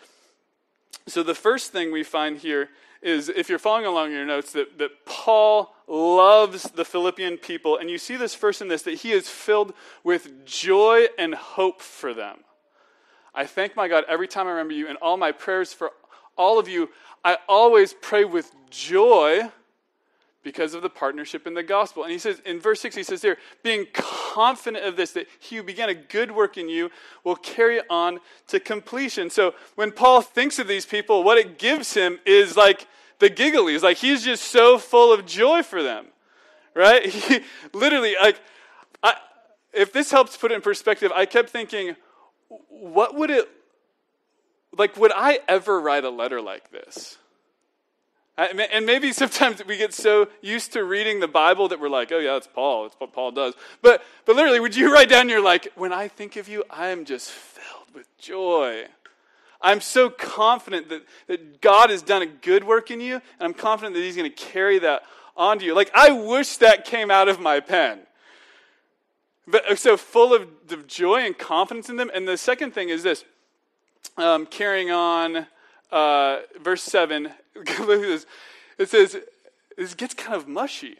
So, 1.06 1.22
the 1.22 1.34
first 1.34 1.72
thing 1.72 1.90
we 1.90 2.02
find 2.02 2.38
here 2.38 2.68
is 3.02 3.28
if 3.28 3.48
you're 3.48 3.58
following 3.58 3.86
along 3.86 4.08
in 4.08 4.12
your 4.12 4.26
notes, 4.26 4.52
that, 4.52 4.78
that 4.78 5.04
Paul 5.04 5.74
loves 5.88 6.62
the 6.62 6.84
Philippian 6.84 7.36
people. 7.36 7.76
And 7.76 7.90
you 7.90 7.98
see 7.98 8.16
this 8.16 8.34
first 8.34 8.62
in 8.62 8.68
this 8.68 8.82
that 8.82 8.94
he 8.94 9.12
is 9.12 9.28
filled 9.28 9.74
with 10.04 10.46
joy 10.46 11.06
and 11.18 11.34
hope 11.34 11.82
for 11.82 12.14
them. 12.14 12.38
I 13.34 13.46
thank 13.46 13.74
my 13.74 13.88
God 13.88 14.04
every 14.08 14.28
time 14.28 14.46
I 14.46 14.50
remember 14.50 14.74
you, 14.74 14.88
and 14.88 14.96
all 14.98 15.16
my 15.16 15.32
prayers 15.32 15.72
for 15.72 15.90
all 16.36 16.58
of 16.58 16.68
you, 16.68 16.90
I 17.24 17.38
always 17.48 17.94
pray 17.94 18.24
with 18.24 18.52
joy 18.70 19.50
because 20.42 20.74
of 20.74 20.82
the 20.82 20.90
partnership 20.90 21.46
in 21.46 21.54
the 21.54 21.62
gospel. 21.62 22.02
And 22.02 22.12
he 22.12 22.18
says 22.18 22.40
in 22.44 22.60
verse 22.60 22.80
6, 22.80 22.96
he 22.96 23.02
says 23.02 23.20
there, 23.20 23.36
being 23.62 23.86
confident 23.92 24.84
of 24.84 24.96
this, 24.96 25.12
that 25.12 25.26
he 25.38 25.56
who 25.56 25.62
began 25.62 25.88
a 25.88 25.94
good 25.94 26.32
work 26.32 26.58
in 26.58 26.68
you 26.68 26.90
will 27.24 27.36
carry 27.36 27.76
it 27.78 27.86
on 27.88 28.18
to 28.48 28.58
completion. 28.58 29.30
So 29.30 29.54
when 29.76 29.92
Paul 29.92 30.22
thinks 30.22 30.58
of 30.58 30.66
these 30.66 30.86
people, 30.86 31.22
what 31.22 31.38
it 31.38 31.58
gives 31.58 31.94
him 31.94 32.18
is 32.26 32.56
like 32.56 32.86
the 33.18 33.30
gigglies. 33.30 33.82
Like 33.82 33.98
he's 33.98 34.24
just 34.24 34.44
so 34.44 34.78
full 34.78 35.12
of 35.12 35.26
joy 35.26 35.62
for 35.62 35.82
them. 35.82 36.06
right? 36.74 37.06
He, 37.12 37.40
literally, 37.72 38.16
like, 38.20 38.40
I, 39.02 39.14
if 39.72 39.92
this 39.92 40.10
helps 40.10 40.36
put 40.36 40.52
it 40.52 40.56
in 40.56 40.60
perspective, 40.60 41.12
I 41.14 41.26
kept 41.26 41.50
thinking, 41.50 41.96
what 42.68 43.14
would 43.14 43.30
it, 43.30 43.48
like, 44.76 44.96
would 44.96 45.12
I 45.14 45.40
ever 45.48 45.80
write 45.80 46.04
a 46.04 46.10
letter 46.10 46.40
like 46.40 46.70
this? 46.70 47.18
And 48.38 48.86
maybe 48.86 49.12
sometimes 49.12 49.64
we 49.66 49.76
get 49.76 49.92
so 49.92 50.28
used 50.40 50.72
to 50.72 50.84
reading 50.84 51.20
the 51.20 51.28
Bible 51.28 51.68
that 51.68 51.78
we're 51.78 51.90
like, 51.90 52.10
oh, 52.12 52.18
yeah, 52.18 52.36
it's 52.36 52.46
Paul. 52.46 52.86
It's 52.86 52.94
what 52.98 53.12
Paul 53.12 53.30
does. 53.30 53.54
But, 53.82 54.02
but 54.24 54.36
literally, 54.36 54.58
would 54.58 54.74
you 54.74 54.92
write 54.92 55.10
down, 55.10 55.28
you're 55.28 55.42
like, 55.42 55.68
when 55.74 55.92
I 55.92 56.08
think 56.08 56.36
of 56.36 56.48
you, 56.48 56.64
I 56.70 56.88
am 56.88 57.04
just 57.04 57.30
filled 57.30 57.94
with 57.94 58.08
joy. 58.16 58.86
I'm 59.60 59.82
so 59.82 60.08
confident 60.08 60.88
that, 60.88 61.02
that 61.26 61.60
God 61.60 61.90
has 61.90 62.00
done 62.00 62.22
a 62.22 62.26
good 62.26 62.64
work 62.64 62.90
in 62.90 63.00
you, 63.00 63.16
and 63.16 63.22
I'm 63.40 63.54
confident 63.54 63.94
that 63.94 64.00
He's 64.00 64.16
going 64.16 64.30
to 64.30 64.36
carry 64.36 64.78
that 64.78 65.02
onto 65.36 65.66
you. 65.66 65.74
Like, 65.74 65.90
I 65.94 66.10
wish 66.10 66.56
that 66.56 66.86
came 66.86 67.10
out 67.10 67.28
of 67.28 67.38
my 67.38 67.60
pen. 67.60 68.00
But 69.46 69.78
so 69.78 69.96
full 69.98 70.32
of, 70.32 70.48
of 70.70 70.86
joy 70.86 71.20
and 71.20 71.36
confidence 71.36 71.90
in 71.90 71.96
them. 71.96 72.10
And 72.14 72.26
the 72.26 72.38
second 72.38 72.72
thing 72.72 72.88
is 72.88 73.02
this 73.02 73.24
um, 74.16 74.46
carrying 74.46 74.90
on, 74.90 75.46
uh, 75.90 76.38
verse 76.60 76.82
7. 76.82 77.30
It 78.78 78.88
says, 78.88 79.16
this 79.76 79.94
gets 79.94 80.14
kind 80.14 80.34
of 80.34 80.48
mushy. 80.48 80.96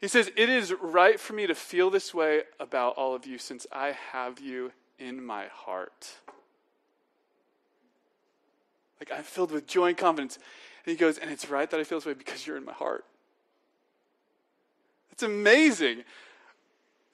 He 0.00 0.08
says, 0.08 0.30
It 0.36 0.48
is 0.48 0.72
right 0.80 1.18
for 1.18 1.32
me 1.32 1.46
to 1.46 1.54
feel 1.54 1.90
this 1.90 2.14
way 2.14 2.42
about 2.60 2.94
all 2.96 3.14
of 3.14 3.26
you 3.26 3.36
since 3.36 3.66
I 3.72 3.96
have 4.12 4.40
you 4.40 4.72
in 4.98 5.24
my 5.24 5.46
heart. 5.46 6.12
Like 9.00 9.16
I'm 9.16 9.24
filled 9.24 9.50
with 9.50 9.66
joy 9.66 9.88
and 9.88 9.96
confidence. 9.96 10.36
And 10.84 10.92
he 10.92 10.96
goes, 10.96 11.18
and 11.18 11.30
it's 11.30 11.48
right 11.48 11.70
that 11.70 11.78
I 11.78 11.84
feel 11.84 11.98
this 11.98 12.06
way 12.06 12.14
because 12.14 12.46
you're 12.46 12.56
in 12.56 12.64
my 12.64 12.72
heart. 12.72 13.04
That's 15.10 15.24
amazing. 15.24 16.04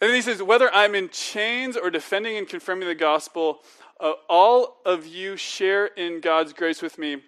And 0.00 0.10
then 0.10 0.14
he 0.14 0.22
says, 0.22 0.42
whether 0.42 0.72
I'm 0.72 0.94
in 0.94 1.08
chains 1.08 1.76
or 1.76 1.90
defending 1.90 2.36
and 2.36 2.48
confirming 2.48 2.88
the 2.88 2.94
gospel, 2.94 3.60
uh, 4.00 4.12
all 4.28 4.76
of 4.86 5.06
you 5.06 5.36
share 5.36 5.86
in 5.86 6.20
God's 6.20 6.52
grace 6.52 6.80
with 6.80 6.98
me. 6.98 7.22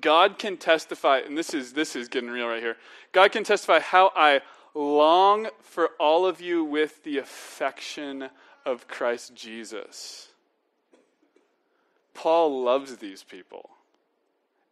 God 0.00 0.38
can 0.38 0.56
testify, 0.56 1.18
and 1.18 1.36
this 1.36 1.54
is 1.54 1.72
this 1.72 1.96
is 1.96 2.08
getting 2.08 2.30
real 2.30 2.46
right 2.46 2.62
here. 2.62 2.76
God 3.12 3.32
can 3.32 3.44
testify 3.44 3.80
how 3.80 4.12
I 4.14 4.40
long 4.74 5.48
for 5.60 5.90
all 6.00 6.26
of 6.26 6.40
you 6.40 6.64
with 6.64 7.02
the 7.04 7.18
affection 7.18 8.28
of 8.66 8.88
Christ 8.88 9.34
Jesus. 9.34 10.28
Paul 12.14 12.62
loves 12.62 12.96
these 12.96 13.22
people. 13.22 13.70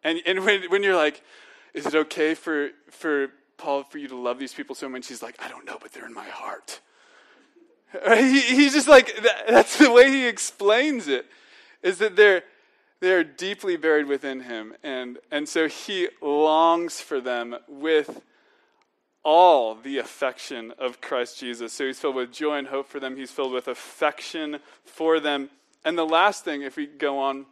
And, 0.04 0.20
and 0.26 0.44
when, 0.44 0.70
when 0.70 0.82
you're 0.82 0.96
like, 0.96 1.22
is 1.74 1.86
it 1.86 1.94
okay 1.94 2.34
for, 2.34 2.70
for 2.90 3.28
Paul 3.56 3.84
for 3.84 3.98
you 3.98 4.08
to 4.08 4.16
love 4.16 4.38
these 4.38 4.54
people 4.54 4.74
so 4.74 4.88
much? 4.88 5.08
He's 5.08 5.22
like, 5.22 5.36
I 5.44 5.48
don't 5.48 5.64
know, 5.64 5.78
but 5.80 5.92
they're 5.92 6.06
in 6.06 6.14
my 6.14 6.28
heart. 6.28 6.80
He, 8.08 8.40
he's 8.40 8.72
just 8.72 8.88
like, 8.88 9.14
that, 9.22 9.44
that's 9.48 9.76
the 9.76 9.90
way 9.90 10.10
he 10.10 10.26
explains 10.26 11.08
it, 11.08 11.26
is 11.82 11.98
that 11.98 12.16
they're, 12.16 12.42
they're 13.02 13.24
deeply 13.24 13.76
buried 13.76 14.06
within 14.06 14.42
him. 14.42 14.74
And, 14.84 15.18
and 15.32 15.48
so 15.48 15.66
he 15.66 16.08
longs 16.20 17.00
for 17.00 17.20
them 17.20 17.56
with 17.66 18.22
all 19.24 19.74
the 19.74 19.98
affection 19.98 20.72
of 20.78 21.00
Christ 21.00 21.40
Jesus. 21.40 21.72
So 21.72 21.86
he's 21.86 21.98
filled 21.98 22.14
with 22.14 22.32
joy 22.32 22.58
and 22.58 22.68
hope 22.68 22.88
for 22.88 23.00
them. 23.00 23.16
He's 23.16 23.32
filled 23.32 23.52
with 23.52 23.66
affection 23.66 24.60
for 24.84 25.18
them. 25.18 25.50
And 25.84 25.98
the 25.98 26.06
last 26.06 26.44
thing, 26.44 26.62
if 26.62 26.76
we 26.76 26.86
go 26.86 27.18
on 27.18 27.46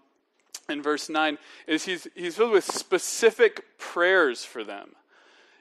in 0.68 0.82
verse 0.82 1.08
9, 1.08 1.36
is 1.66 1.84
he's, 1.84 2.06
he's 2.14 2.36
filled 2.36 2.52
with 2.52 2.64
specific 2.64 3.76
prayers 3.76 4.44
for 4.44 4.62
them. 4.62 4.94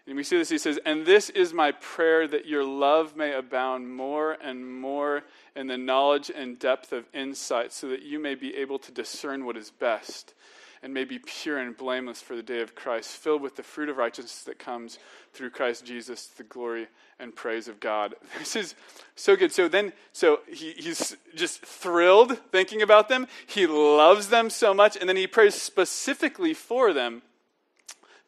And 0.08 0.16
we 0.16 0.24
see 0.24 0.38
this, 0.38 0.50
he 0.50 0.58
says, 0.58 0.80
And 0.86 1.06
this 1.06 1.30
is 1.30 1.54
my 1.54 1.72
prayer 1.72 2.28
that 2.28 2.48
your 2.48 2.64
love 2.64 3.16
may 3.16 3.34
abound 3.34 3.94
more 3.94 4.38
and 4.42 4.80
more 4.80 5.24
in 5.56 5.68
the 5.68 5.78
knowledge 5.78 6.32
and 6.34 6.58
depth 6.58 6.94
of 6.94 7.06
insight, 7.14 7.72
so 7.72 7.90
that 7.90 8.02
you 8.02 8.20
may 8.20 8.36
be 8.36 8.56
able 8.56 8.80
to 8.80 8.92
discern 8.92 9.46
what 9.46 9.58
is 9.58 9.70
best 9.70 10.34
and 10.82 10.94
may 10.94 11.04
be 11.04 11.20
pure 11.20 11.58
and 11.58 11.76
blameless 11.76 12.22
for 12.22 12.36
the 12.36 12.44
day 12.44 12.62
of 12.62 12.74
Christ, 12.74 13.18
filled 13.18 13.42
with 13.42 13.56
the 13.56 13.64
fruit 13.64 13.90
of 13.90 13.98
righteousness 13.98 14.44
that 14.44 14.60
comes 14.60 14.98
through 15.34 15.50
Christ 15.50 15.86
Jesus, 15.86 16.28
the 16.28 16.44
glory 16.44 16.88
and 17.20 17.36
praise 17.36 17.68
of 17.68 17.80
God. 17.80 18.16
This 18.40 18.56
is 18.56 18.76
so 19.16 19.36
good. 19.36 19.52
So 19.52 19.68
then, 19.68 19.92
so 20.14 20.40
he, 20.48 20.72
he's 20.72 21.18
just 21.36 21.62
thrilled 21.62 22.38
thinking 22.52 22.82
about 22.82 23.10
them. 23.10 23.28
He 23.46 23.68
loves 23.68 24.30
them 24.30 24.50
so 24.50 24.74
much, 24.74 24.96
and 24.96 25.10
then 25.10 25.18
he 25.18 25.28
prays 25.28 25.56
specifically 25.56 26.54
for 26.54 26.94
them 26.94 27.22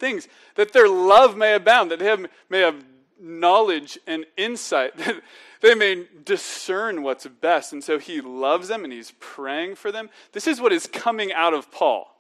things 0.01 0.27
that 0.55 0.73
their 0.73 0.89
love 0.89 1.37
may 1.37 1.53
abound, 1.53 1.91
that 1.91 1.99
they 1.99 2.17
may 2.49 2.59
have 2.59 2.83
knowledge 3.21 3.97
and 4.05 4.25
insight, 4.35 4.97
that 4.97 5.21
they 5.61 5.75
may 5.75 6.07
discern 6.25 7.03
what's 7.03 7.25
best. 7.27 7.71
And 7.71 7.81
so 7.81 7.99
he 7.99 8.19
loves 8.19 8.67
them 8.67 8.83
and 8.83 8.91
he's 8.91 9.13
praying 9.19 9.75
for 9.75 9.91
them. 9.91 10.09
This 10.33 10.47
is 10.47 10.59
what 10.59 10.73
is 10.73 10.87
coming 10.87 11.31
out 11.31 11.53
of 11.53 11.71
Paul. 11.71 12.13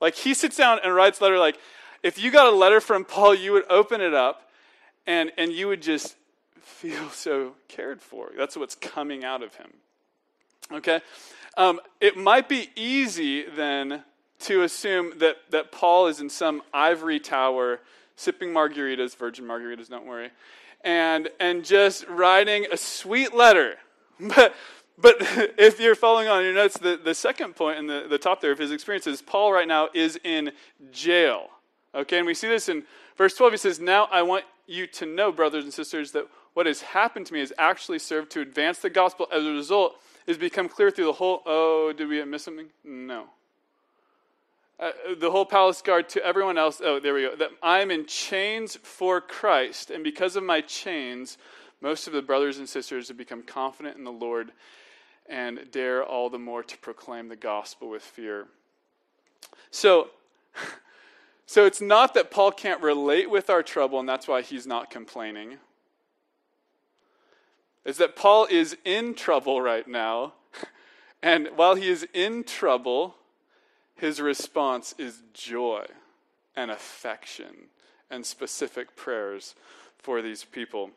Like 0.00 0.14
he 0.14 0.32
sits 0.32 0.56
down 0.56 0.78
and 0.82 0.94
writes 0.94 1.20
a 1.20 1.24
letter 1.24 1.38
like, 1.38 1.58
if 2.02 2.22
you 2.22 2.30
got 2.30 2.46
a 2.46 2.56
letter 2.56 2.80
from 2.80 3.04
Paul, 3.04 3.34
you 3.34 3.52
would 3.52 3.64
open 3.68 4.00
it 4.00 4.14
up 4.14 4.48
and, 5.06 5.32
and 5.36 5.52
you 5.52 5.68
would 5.68 5.82
just 5.82 6.16
feel 6.60 7.10
so 7.10 7.54
cared 7.68 8.00
for. 8.00 8.30
That's 8.36 8.56
what's 8.56 8.74
coming 8.74 9.24
out 9.24 9.42
of 9.42 9.54
him. 9.56 9.72
Okay? 10.72 11.00
Um, 11.56 11.80
it 12.00 12.16
might 12.16 12.48
be 12.48 12.70
easy 12.76 13.44
then 13.44 14.04
to 14.40 14.62
assume 14.62 15.18
that, 15.18 15.36
that 15.50 15.72
Paul 15.72 16.06
is 16.06 16.20
in 16.20 16.28
some 16.28 16.62
ivory 16.72 17.20
tower 17.20 17.80
sipping 18.16 18.50
margaritas, 18.50 19.16
virgin 19.16 19.44
margaritas, 19.44 19.88
don't 19.88 20.06
worry, 20.06 20.30
and, 20.82 21.28
and 21.40 21.64
just 21.64 22.06
writing 22.08 22.66
a 22.70 22.76
sweet 22.76 23.34
letter. 23.34 23.76
But, 24.20 24.54
but 24.96 25.16
if 25.58 25.80
you're 25.80 25.96
following 25.96 26.28
on 26.28 26.44
your 26.44 26.54
notes, 26.54 26.78
the, 26.78 26.96
the 26.96 27.16
second 27.16 27.56
point 27.56 27.80
in 27.80 27.88
the, 27.88 28.06
the 28.08 28.16
top 28.16 28.40
there 28.40 28.52
of 28.52 28.58
his 28.60 28.70
experience 28.70 29.08
is 29.08 29.20
Paul 29.20 29.52
right 29.52 29.66
now 29.66 29.88
is 29.92 30.16
in 30.22 30.52
jail. 30.92 31.48
Okay, 31.92 32.18
and 32.18 32.26
we 32.26 32.32
see 32.32 32.46
this 32.46 32.68
in 32.68 32.84
verse 33.16 33.34
12. 33.34 33.54
He 33.54 33.56
says, 33.56 33.80
Now 33.80 34.08
I 34.12 34.22
want 34.22 34.44
you 34.68 34.86
to 34.86 35.06
know, 35.06 35.32
brothers 35.32 35.64
and 35.64 35.72
sisters, 35.72 36.12
that 36.12 36.28
what 36.54 36.66
has 36.66 36.80
happened 36.80 37.26
to 37.26 37.34
me 37.34 37.40
has 37.40 37.52
actually 37.58 37.98
served 37.98 38.30
to 38.32 38.40
advance 38.40 38.78
the 38.78 38.88
gospel. 38.88 39.26
As 39.32 39.44
a 39.44 39.50
result, 39.50 39.96
has 40.26 40.38
become 40.38 40.68
clear 40.68 40.90
through 40.90 41.06
the 41.06 41.12
whole. 41.12 41.42
Oh, 41.44 41.92
did 41.92 42.08
we 42.08 42.24
miss 42.24 42.44
something? 42.44 42.68
No. 42.84 43.26
Uh, 44.78 44.90
the 45.18 45.30
whole 45.30 45.46
palace 45.46 45.80
guard 45.80 46.08
to 46.08 46.24
everyone 46.24 46.58
else. 46.58 46.80
Oh, 46.84 46.98
there 46.98 47.14
we 47.14 47.22
go. 47.22 47.36
That 47.36 47.50
I'm 47.62 47.90
in 47.90 48.06
chains 48.06 48.76
for 48.82 49.20
Christ, 49.20 49.90
and 49.90 50.02
because 50.02 50.34
of 50.34 50.42
my 50.42 50.60
chains, 50.60 51.38
most 51.80 52.06
of 52.06 52.12
the 52.12 52.22
brothers 52.22 52.58
and 52.58 52.68
sisters 52.68 53.08
have 53.08 53.16
become 53.16 53.42
confident 53.42 53.96
in 53.96 54.04
the 54.04 54.12
Lord 54.12 54.52
and 55.26 55.70
dare 55.70 56.02
all 56.02 56.28
the 56.28 56.38
more 56.38 56.62
to 56.62 56.76
proclaim 56.78 57.28
the 57.28 57.36
gospel 57.36 57.88
with 57.88 58.02
fear. 58.02 58.46
So, 59.70 60.10
so 61.46 61.66
it's 61.66 61.80
not 61.80 62.14
that 62.14 62.30
Paul 62.30 62.50
can't 62.50 62.82
relate 62.82 63.30
with 63.30 63.50
our 63.50 63.62
trouble, 63.62 64.00
and 64.00 64.08
that's 64.08 64.26
why 64.26 64.42
he's 64.42 64.66
not 64.66 64.90
complaining. 64.90 65.58
It's 67.84 67.98
that 67.98 68.16
Paul 68.16 68.48
is 68.50 68.76
in 68.84 69.14
trouble 69.14 69.60
right 69.60 69.86
now, 69.86 70.34
and 71.22 71.48
while 71.54 71.74
he 71.74 71.88
is 71.88 72.06
in 72.12 72.44
trouble, 72.44 73.16
his 73.96 74.20
response 74.20 74.94
is 74.98 75.22
joy 75.32 75.86
and 76.56 76.70
affection 76.70 77.68
and 78.10 78.24
specific 78.24 78.96
prayers 78.96 79.54
for 79.98 80.22
these 80.22 80.44
people. 80.44 80.90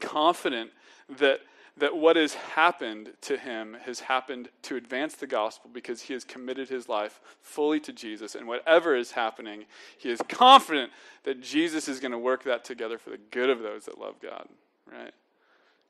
Confident 0.00 0.70
that 1.18 1.40
that 1.76 1.96
what 1.96 2.14
has 2.14 2.34
happened 2.34 3.10
to 3.20 3.36
him 3.36 3.76
has 3.84 4.00
happened 4.00 4.48
to 4.62 4.76
advance 4.76 5.14
the 5.14 5.26
gospel 5.26 5.68
because 5.72 6.02
he 6.02 6.12
has 6.12 6.22
committed 6.22 6.68
his 6.68 6.88
life 6.88 7.20
fully 7.42 7.80
to 7.80 7.92
Jesus. 7.92 8.36
And 8.36 8.46
whatever 8.46 8.94
is 8.94 9.10
happening, 9.12 9.64
he 9.98 10.10
is 10.10 10.20
confident 10.28 10.92
that 11.24 11.40
Jesus 11.40 11.88
is 11.88 11.98
going 11.98 12.12
to 12.12 12.18
work 12.18 12.44
that 12.44 12.64
together 12.64 12.96
for 12.96 13.10
the 13.10 13.18
good 13.32 13.50
of 13.50 13.60
those 13.60 13.86
that 13.86 13.98
love 13.98 14.20
God, 14.20 14.48
right? 14.90 15.12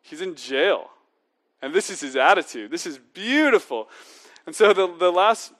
He's 0.00 0.22
in 0.22 0.36
jail. 0.36 0.90
And 1.60 1.74
this 1.74 1.90
is 1.90 2.00
his 2.00 2.16
attitude. 2.16 2.70
This 2.70 2.86
is 2.86 2.98
beautiful. 2.98 3.88
And 4.46 4.56
so 4.56 4.72
the, 4.72 4.86
the 4.86 5.12
last 5.12 5.52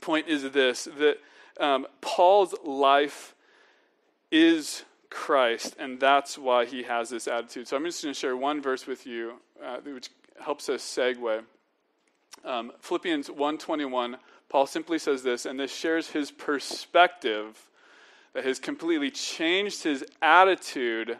point 0.00 0.28
is 0.28 0.50
this 0.50 0.88
that 0.98 1.18
um, 1.58 1.86
Paul's 2.00 2.54
life 2.64 3.34
is 4.30 4.84
Christ, 5.10 5.76
and 5.78 5.98
that's 5.98 6.38
why 6.38 6.64
he 6.64 6.84
has 6.84 7.10
this 7.10 7.26
attitude. 7.26 7.68
So 7.68 7.76
I'm 7.76 7.84
just 7.84 8.02
going 8.02 8.14
to 8.14 8.18
share 8.18 8.36
one 8.36 8.62
verse 8.62 8.86
with 8.86 9.06
you, 9.06 9.34
uh, 9.64 9.78
which 9.84 10.10
helps 10.40 10.68
us 10.68 10.82
segue. 10.82 11.42
Um, 12.44 12.72
Philippians 12.80 13.28
1:21, 13.28 14.16
Paul 14.48 14.66
simply 14.66 14.98
says 14.98 15.22
this, 15.22 15.46
and 15.46 15.58
this 15.58 15.74
shares 15.74 16.10
his 16.10 16.30
perspective 16.30 17.68
that 18.32 18.44
has 18.44 18.58
completely 18.58 19.10
changed 19.10 19.82
his 19.82 20.04
attitude 20.22 21.18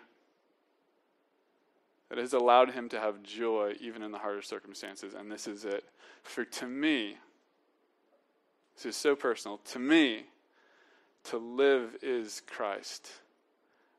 that 2.09 2.19
has 2.19 2.33
allowed 2.33 2.73
him 2.73 2.89
to 2.89 3.01
have 3.01 3.23
joy 3.23 3.75
even 3.81 4.03
in 4.03 4.11
the 4.11 4.19
hardest 4.19 4.49
circumstances. 4.49 5.15
And 5.15 5.31
this 5.31 5.47
is 5.47 5.65
it. 5.65 5.85
For 6.23 6.45
to 6.45 6.67
me, 6.67 7.17
this 8.83 8.97
is 8.97 9.01
so 9.01 9.15
personal. 9.15 9.59
To 9.73 9.79
me, 9.79 10.25
to 11.25 11.37
live 11.37 11.99
is 12.01 12.41
Christ 12.47 13.11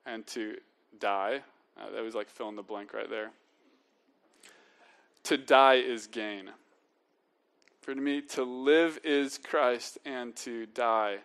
and 0.08 0.26
to 0.28 0.58
die. 1.00 1.42
Uh, 1.80 1.92
that 1.92 2.02
was 2.02 2.16
like 2.16 2.30
fill 2.30 2.50
in 2.50 2.56
the 2.56 2.64
blank 2.64 2.92
right 2.92 3.10
there. 3.10 3.30
To 5.26 5.38
die 5.38 5.76
is 5.76 6.08
gain. 6.08 6.50
For 7.82 7.94
me, 7.94 8.22
to 8.22 8.44
live 8.44 9.00
is 9.04 9.38
Christ, 9.38 10.00
and 10.04 10.36
to 10.38 10.66
die 10.66 11.18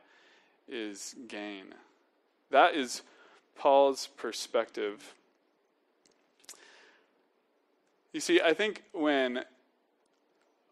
is 0.69 1.15
gain. 1.27 1.75
That 2.51 2.75
is 2.75 3.03
Paul's 3.55 4.09
perspective. 4.19 5.15
You 8.13 8.21
see, 8.21 8.39
I 8.43 8.53
think 8.53 8.83
when 8.93 9.45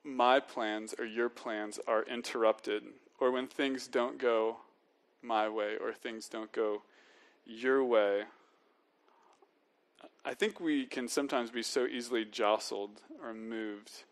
my 0.05 0.39
plans 0.41 0.95
or 0.99 1.05
your 1.05 1.29
plans 1.29 1.81
are 1.87 2.03
interrupted, 2.05 2.85
or 3.19 3.31
when 3.31 3.47
things 3.47 3.87
don't 3.89 4.19
go 4.19 4.59
my 5.23 5.49
way, 5.49 5.77
or 5.81 5.93
things 5.93 6.29
don't 6.29 6.53
go 6.53 6.83
your 7.47 7.85
way, 7.85 8.25
I 10.25 10.35
think 10.35 10.61
we 10.61 10.87
can 10.87 11.09
sometimes 11.09 11.51
be 11.51 11.63
so 11.63 11.87
easily 11.87 12.25
jostled 12.25 13.01
or 13.23 13.35
moved 13.35 14.05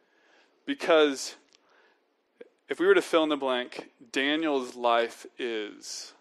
because 0.66 1.34
if 2.68 2.78
we 2.78 2.87
were 2.87 2.94
to 2.94 3.02
fill 3.02 3.22
in 3.22 3.28
the 3.28 3.37
blank, 3.37 3.90
Daniel's 4.12 4.75
life 4.76 5.26
is. 5.38 6.12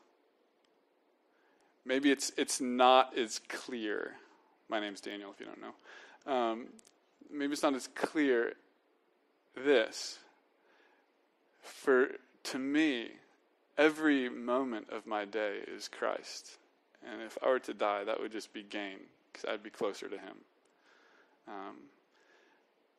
Maybe 1.85 2.11
it's 2.11 2.31
it's 2.37 2.61
not 2.61 3.17
as 3.17 3.39
clear. 3.47 4.15
My 4.69 4.79
name's 4.79 5.01
Daniel, 5.01 5.31
if 5.31 5.39
you 5.39 5.45
don't 5.45 5.61
know. 5.61 6.31
Um, 6.31 6.67
maybe 7.31 7.53
it's 7.53 7.63
not 7.63 7.73
as 7.73 7.87
clear. 7.87 8.53
This, 9.55 10.19
for 11.61 12.09
to 12.43 12.59
me, 12.59 13.09
every 13.77 14.29
moment 14.29 14.89
of 14.91 15.05
my 15.05 15.25
day 15.25 15.59
is 15.67 15.87
Christ, 15.87 16.57
and 17.05 17.21
if 17.21 17.37
I 17.43 17.49
were 17.49 17.59
to 17.59 17.73
die, 17.73 18.03
that 18.03 18.19
would 18.19 18.31
just 18.31 18.53
be 18.53 18.63
gain 18.63 18.97
because 19.31 19.49
I'd 19.49 19.63
be 19.63 19.69
closer 19.69 20.07
to 20.07 20.17
Him. 20.17 20.37
Um, 21.47 21.75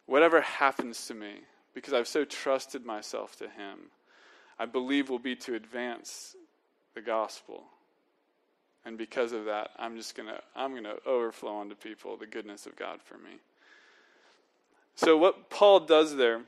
whatever 0.06 0.40
happens 0.40 1.06
to 1.06 1.14
me, 1.14 1.34
because 1.74 1.94
I've 1.94 2.08
so 2.08 2.24
trusted 2.24 2.84
myself 2.84 3.36
to 3.36 3.44
Him, 3.44 3.90
I 4.58 4.66
believe 4.66 5.08
will 5.08 5.18
be 5.18 5.36
to 5.36 5.54
advance 5.54 6.36
the 6.94 7.00
gospel. 7.00 7.64
And 8.84 8.98
because 8.98 9.32
of 9.32 9.46
that, 9.46 9.70
I'm 9.78 9.96
just 9.96 10.14
gonna 10.16 10.40
I'm 10.54 10.74
gonna 10.74 10.96
overflow 11.06 11.52
onto 11.52 11.74
people 11.74 12.16
the 12.16 12.26
goodness 12.26 12.66
of 12.66 12.76
God 12.76 13.00
for 13.02 13.16
me. 13.16 13.38
So 14.94 15.16
what 15.16 15.50
Paul 15.50 15.80
does 15.80 16.16
there 16.16 16.42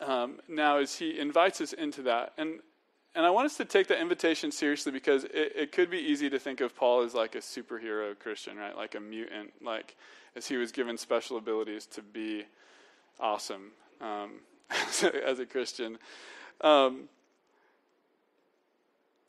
um, 0.00 0.40
now 0.48 0.78
is 0.78 0.96
he 0.96 1.18
invites 1.18 1.60
us 1.60 1.72
into 1.72 2.02
that, 2.02 2.32
and 2.36 2.60
and 3.14 3.26
I 3.26 3.30
want 3.30 3.46
us 3.46 3.56
to 3.58 3.64
take 3.64 3.88
that 3.88 4.00
invitation 4.00 4.50
seriously 4.50 4.90
because 4.90 5.24
it, 5.24 5.52
it 5.54 5.72
could 5.72 5.90
be 5.90 5.98
easy 5.98 6.30
to 6.30 6.38
think 6.38 6.60
of 6.60 6.74
Paul 6.74 7.02
as 7.02 7.14
like 7.14 7.34
a 7.34 7.38
superhero 7.38 8.18
Christian, 8.18 8.56
right? 8.56 8.74
Like 8.74 8.94
a 8.94 9.00
mutant, 9.00 9.52
like 9.62 9.96
as 10.34 10.46
he 10.46 10.56
was 10.56 10.72
given 10.72 10.96
special 10.96 11.36
abilities 11.36 11.84
to 11.86 12.02
be 12.02 12.44
awesome 13.20 13.72
um, 14.00 14.40
as, 15.26 15.38
a, 15.38 15.44
Christian. 15.44 15.98
Um, 16.62 17.08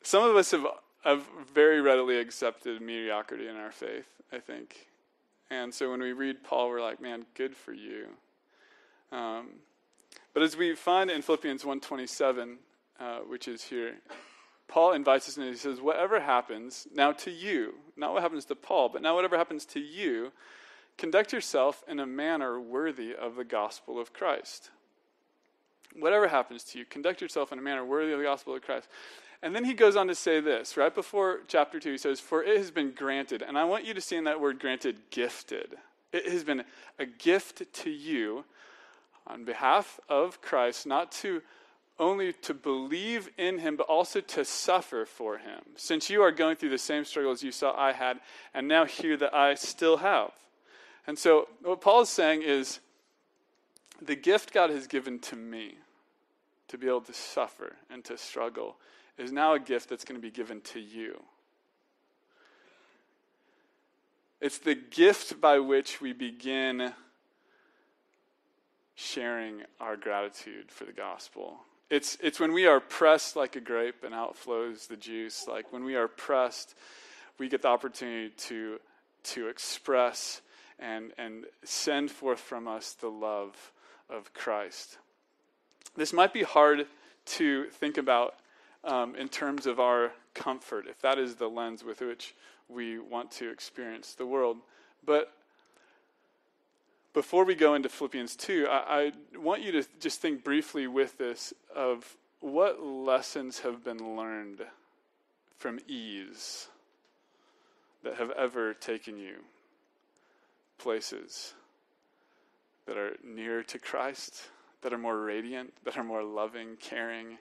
some 0.02 0.28
of 0.28 0.34
us 0.34 0.50
have, 0.52 0.66
have 1.04 1.24
very 1.54 1.82
readily 1.82 2.18
accepted 2.18 2.80
mediocrity 2.80 3.48
in 3.48 3.56
our 3.56 3.70
faith, 3.70 4.08
I 4.32 4.38
think. 4.38 4.88
And 5.50 5.72
so 5.72 5.90
when 5.90 6.00
we 6.00 6.12
read 6.12 6.42
Paul, 6.42 6.70
we're 6.70 6.80
like, 6.80 7.00
man, 7.00 7.26
good 7.34 7.56
for 7.56 7.72
you. 7.72 8.06
Um, 9.12 9.50
but 10.32 10.42
as 10.42 10.56
we 10.56 10.74
find 10.74 11.10
in 11.10 11.22
Philippians 11.22 11.64
127, 11.64 12.58
uh, 12.98 13.18
which 13.20 13.46
is 13.46 13.62
here, 13.62 13.94
Paul 14.66 14.92
invites 14.92 15.28
us 15.28 15.36
and 15.36 15.46
he 15.46 15.54
says, 15.54 15.80
whatever 15.80 16.20
happens, 16.20 16.88
now 16.94 17.12
to 17.12 17.30
you, 17.30 17.74
not 17.96 18.12
what 18.12 18.22
happens 18.22 18.44
to 18.46 18.54
Paul, 18.54 18.88
but 18.88 19.02
now 19.02 19.14
whatever 19.14 19.36
happens 19.36 19.64
to 19.66 19.80
you, 19.80 20.32
conduct 20.96 21.32
yourself 21.32 21.84
in 21.86 22.00
a 22.00 22.06
manner 22.06 22.60
worthy 22.60 23.14
of 23.14 23.36
the 23.36 23.44
gospel 23.44 24.00
of 24.00 24.12
Christ 24.12 24.70
whatever 25.94 26.28
happens 26.28 26.64
to 26.64 26.78
you, 26.78 26.84
conduct 26.84 27.20
yourself 27.20 27.52
in 27.52 27.58
a 27.58 27.62
manner 27.62 27.84
worthy 27.84 28.12
of 28.12 28.18
the 28.18 28.24
gospel 28.24 28.54
of 28.54 28.62
Christ. 28.62 28.88
And 29.44 29.54
then 29.54 29.66
he 29.66 29.74
goes 29.74 29.94
on 29.94 30.06
to 30.06 30.14
say 30.14 30.40
this, 30.40 30.74
right 30.78 30.94
before 30.94 31.40
chapter 31.48 31.78
2, 31.78 31.92
he 31.92 31.98
says, 31.98 32.18
For 32.18 32.42
it 32.42 32.56
has 32.56 32.70
been 32.70 32.92
granted. 32.92 33.42
And 33.42 33.58
I 33.58 33.64
want 33.64 33.84
you 33.84 33.92
to 33.92 34.00
see 34.00 34.16
in 34.16 34.24
that 34.24 34.40
word 34.40 34.58
granted, 34.58 34.96
gifted. 35.10 35.74
It 36.14 36.26
has 36.32 36.44
been 36.44 36.64
a 36.98 37.04
gift 37.04 37.62
to 37.70 37.90
you 37.90 38.46
on 39.26 39.44
behalf 39.44 40.00
of 40.08 40.40
Christ, 40.40 40.86
not 40.86 41.12
to 41.12 41.42
only 41.98 42.32
to 42.32 42.54
believe 42.54 43.28
in 43.36 43.58
him, 43.58 43.76
but 43.76 43.86
also 43.86 44.22
to 44.22 44.46
suffer 44.46 45.04
for 45.04 45.36
him. 45.36 45.60
Since 45.76 46.08
you 46.08 46.22
are 46.22 46.32
going 46.32 46.56
through 46.56 46.70
the 46.70 46.78
same 46.78 47.04
struggles 47.04 47.42
you 47.42 47.52
saw 47.52 47.78
I 47.78 47.92
had, 47.92 48.20
and 48.54 48.66
now 48.66 48.86
hear 48.86 49.14
that 49.18 49.34
I 49.34 49.56
still 49.56 49.98
have. 49.98 50.30
And 51.06 51.18
so, 51.18 51.48
what 51.62 51.82
Paul 51.82 52.00
is 52.00 52.08
saying 52.08 52.40
is 52.40 52.80
the 54.00 54.16
gift 54.16 54.54
God 54.54 54.70
has 54.70 54.86
given 54.86 55.18
to 55.18 55.36
me 55.36 55.76
to 56.74 56.78
be 56.78 56.88
able 56.88 57.00
to 57.00 57.12
suffer 57.12 57.76
and 57.88 58.04
to 58.04 58.18
struggle 58.18 58.76
is 59.16 59.30
now 59.30 59.54
a 59.54 59.60
gift 59.60 59.88
that's 59.88 60.04
going 60.04 60.20
to 60.20 60.22
be 60.22 60.30
given 60.30 60.60
to 60.60 60.80
you. 60.80 61.22
It's 64.40 64.58
the 64.58 64.74
gift 64.74 65.40
by 65.40 65.60
which 65.60 66.00
we 66.00 66.12
begin 66.12 66.92
sharing 68.96 69.62
our 69.80 69.96
gratitude 69.96 70.70
for 70.70 70.84
the 70.84 70.92
gospel. 70.92 71.58
It's, 71.90 72.18
it's 72.20 72.40
when 72.40 72.52
we 72.52 72.66
are 72.66 72.80
pressed 72.80 73.36
like 73.36 73.54
a 73.54 73.60
grape 73.60 74.02
and 74.02 74.12
outflows 74.12 74.88
the 74.88 74.96
juice. 74.96 75.46
Like 75.48 75.72
when 75.72 75.84
we 75.84 75.94
are 75.94 76.08
pressed, 76.08 76.74
we 77.38 77.48
get 77.48 77.62
the 77.62 77.68
opportunity 77.68 78.30
to, 78.48 78.80
to 79.22 79.46
express 79.46 80.40
and, 80.80 81.12
and 81.18 81.44
send 81.62 82.10
forth 82.10 82.40
from 82.40 82.66
us 82.66 82.94
the 82.94 83.08
love 83.08 83.72
of 84.10 84.34
Christ. 84.34 84.98
This 85.96 86.12
might 86.12 86.32
be 86.32 86.42
hard 86.42 86.86
to 87.26 87.64
think 87.70 87.98
about 87.98 88.34
um, 88.82 89.14
in 89.14 89.28
terms 89.28 89.66
of 89.66 89.78
our 89.78 90.12
comfort, 90.34 90.86
if 90.88 91.00
that 91.00 91.18
is 91.18 91.36
the 91.36 91.48
lens 91.48 91.84
with 91.84 92.00
which 92.00 92.34
we 92.68 92.98
want 92.98 93.30
to 93.32 93.50
experience 93.50 94.14
the 94.14 94.26
world. 94.26 94.58
But 95.04 95.32
before 97.12 97.44
we 97.44 97.54
go 97.54 97.74
into 97.74 97.88
Philippians 97.88 98.34
2, 98.36 98.66
I, 98.68 99.12
I 99.34 99.38
want 99.38 99.62
you 99.62 99.72
to 99.72 99.84
just 100.00 100.20
think 100.20 100.42
briefly 100.42 100.86
with 100.86 101.16
this 101.16 101.54
of 101.74 102.16
what 102.40 102.82
lessons 102.82 103.60
have 103.60 103.84
been 103.84 104.16
learned 104.16 104.62
from 105.56 105.78
ease 105.86 106.68
that 108.02 108.16
have 108.16 108.32
ever 108.32 108.74
taken 108.74 109.16
you 109.16 109.36
places 110.76 111.54
that 112.86 112.98
are 112.98 113.16
near 113.22 113.62
to 113.62 113.78
Christ 113.78 114.50
that 114.84 114.92
are 114.92 114.98
more 114.98 115.18
radiant, 115.18 115.72
that 115.84 115.96
are 115.96 116.04
more 116.04 116.22
loving, 116.22 116.76
caring. 116.78 117.38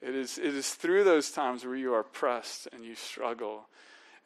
It 0.00 0.14
is, 0.14 0.38
it 0.38 0.54
is 0.54 0.70
through 0.70 1.04
those 1.04 1.30
times 1.30 1.66
where 1.66 1.76
you 1.76 1.92
are 1.92 2.04
pressed 2.04 2.68
and 2.72 2.84
you 2.84 2.94
struggle 2.94 3.66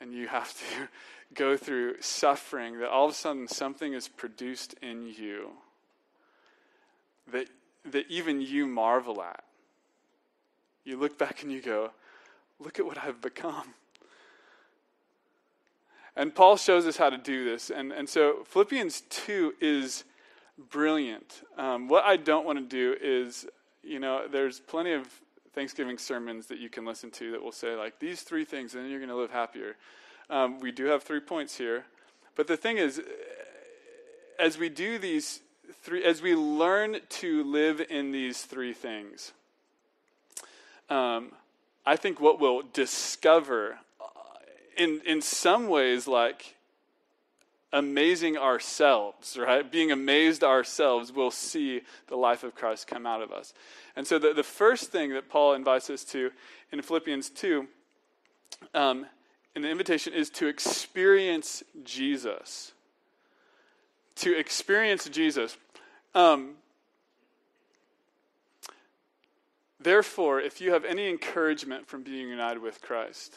and 0.01 0.12
you 0.12 0.29
have 0.29 0.53
to 0.53 0.88
go 1.35 1.57
through 1.57 2.01
suffering 2.01 2.79
that 2.79 2.91
all 2.91 3.07
of 3.07 3.12
a 3.12 3.15
sudden 3.15 3.49
something 3.49 3.95
is 3.95 4.07
produced 4.07 4.75
in 4.83 5.07
you 5.07 5.51
that, 7.33 7.49
that 7.87 8.05
even 8.11 8.43
you 8.43 8.67
marvel 8.67 9.23
at. 9.23 9.45
You 10.85 10.99
look 10.99 11.17
back 11.17 11.43
and 11.43 11.51
you 11.51 11.62
go, 11.62 11.91
look 12.59 12.79
at 12.79 12.85
what 12.85 12.99
I've 12.99 13.23
become. 13.23 13.75
And 16.15 16.35
Paul 16.35 16.59
shows 16.59 16.87
us 16.87 16.99
how 16.99 17.09
to 17.09 17.17
do 17.17 17.45
this. 17.45 17.71
And, 17.71 17.93
and 17.93 18.07
so 18.07 18.45
Philippians 18.45 19.03
2 19.09 19.55
is 19.61 20.05
brilliant. 20.59 21.43
Um, 21.57 21.88
what 21.88 22.05
I 22.05 22.17
don't 22.17 22.45
want 22.45 22.59
to 22.59 22.65
do 22.65 22.97
is, 23.01 23.47
you 23.83 23.99
know, 23.99 24.27
there's 24.31 24.61
plenty 24.61 24.93
of 24.93 25.09
Thanksgiving 25.55 25.99
sermons 25.99 26.47
that 26.47 26.59
you 26.59 26.69
can 26.69 26.85
listen 26.85 27.11
to 27.11 27.33
that 27.33 27.43
will 27.43 27.53
say, 27.53 27.75
like, 27.75 27.99
these 27.99 28.23
three 28.23 28.45
things, 28.45 28.75
and 28.75 28.85
then 28.85 28.91
you're 28.91 29.01
going 29.01 29.11
to 29.11 29.17
live 29.17 29.31
happier. 29.31 29.77
Um, 30.31 30.61
we 30.61 30.73
do 30.73 30.87
have 30.87 31.03
three 31.03 31.21
points 31.21 31.57
here. 31.57 31.85
But 32.37 32.47
the 32.47 32.57
thing 32.57 32.79
is, 32.79 33.03
as 34.38 34.57
we 34.57 34.69
do 34.71 34.99
these 34.99 35.41
three, 35.83 36.03
as 36.05 36.23
we 36.23 36.35
learn 36.35 36.97
to 37.09 37.45
live 37.45 37.83
in 37.91 38.12
these 38.12 38.43
three 38.43 38.73
things, 38.73 39.33
um, 40.88 41.33
I 41.85 41.97
think 41.97 42.21
what 42.21 42.41
we'll 42.41 42.62
discover, 42.73 43.79
uh, 44.01 44.05
in, 44.77 45.03
in 45.05 45.21
some 45.21 45.69
ways, 45.69 46.09
like, 46.09 46.57
amazing 47.72 48.37
ourselves, 48.37 49.38
right? 49.38 49.70
Being 49.70 49.92
amazed 49.92 50.44
ourselves, 50.44 51.12
we'll 51.12 51.30
see 51.30 51.82
the 52.08 52.16
life 52.16 52.44
of 52.44 52.54
Christ 52.54 52.87
come 52.87 53.06
out 53.06 53.22
of 53.22 53.32
us. 53.32 53.54
And 53.96 54.06
so, 54.06 54.18
the, 54.18 54.32
the 54.32 54.42
first 54.42 54.90
thing 54.90 55.12
that 55.14 55.28
Paul 55.28 55.54
invites 55.54 55.88
us 55.90 56.04
to 56.04 56.30
in 56.70 56.82
Philippians 56.82 57.30
2, 57.30 57.66
um, 58.74 59.06
in 59.54 59.62
the 59.62 59.70
invitation, 59.70 60.12
is 60.12 60.30
to 60.30 60.46
experience 60.46 61.62
Jesus. 61.85 62.72
To 64.16 64.38
experience 64.38 65.08
Jesus. 65.08 65.56
Um, 66.14 66.54
therefore, 69.80 70.40
if 70.40 70.61
you 70.61 70.72
have 70.72 70.85
any 70.85 71.08
encouragement 71.08 71.87
from 71.87 72.02
being 72.02 72.28
united 72.28 72.62
with 72.62 72.82
Christ, 72.82 73.35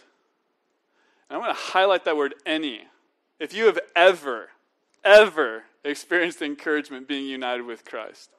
And 1.29 1.37
I 1.37 1.39
want 1.39 1.57
to 1.57 1.63
highlight 1.63 2.05
that 2.05 2.17
word 2.17 2.35
any. 2.45 2.81
If 3.39 3.53
you 3.53 3.65
have 3.65 3.79
ever, 3.95 4.49
ever 5.03 5.63
experienced 5.83 6.41
encouragement 6.41 7.07
being 7.07 7.25
united 7.25 7.65
with 7.65 7.85
Christ, 7.85 8.29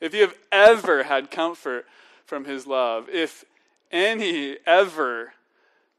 if 0.00 0.14
you 0.14 0.22
have 0.22 0.36
ever 0.50 1.04
had 1.04 1.30
comfort 1.30 1.86
from 2.24 2.44
his 2.44 2.66
love, 2.66 3.08
if 3.08 3.44
any 3.90 4.56
ever 4.66 5.34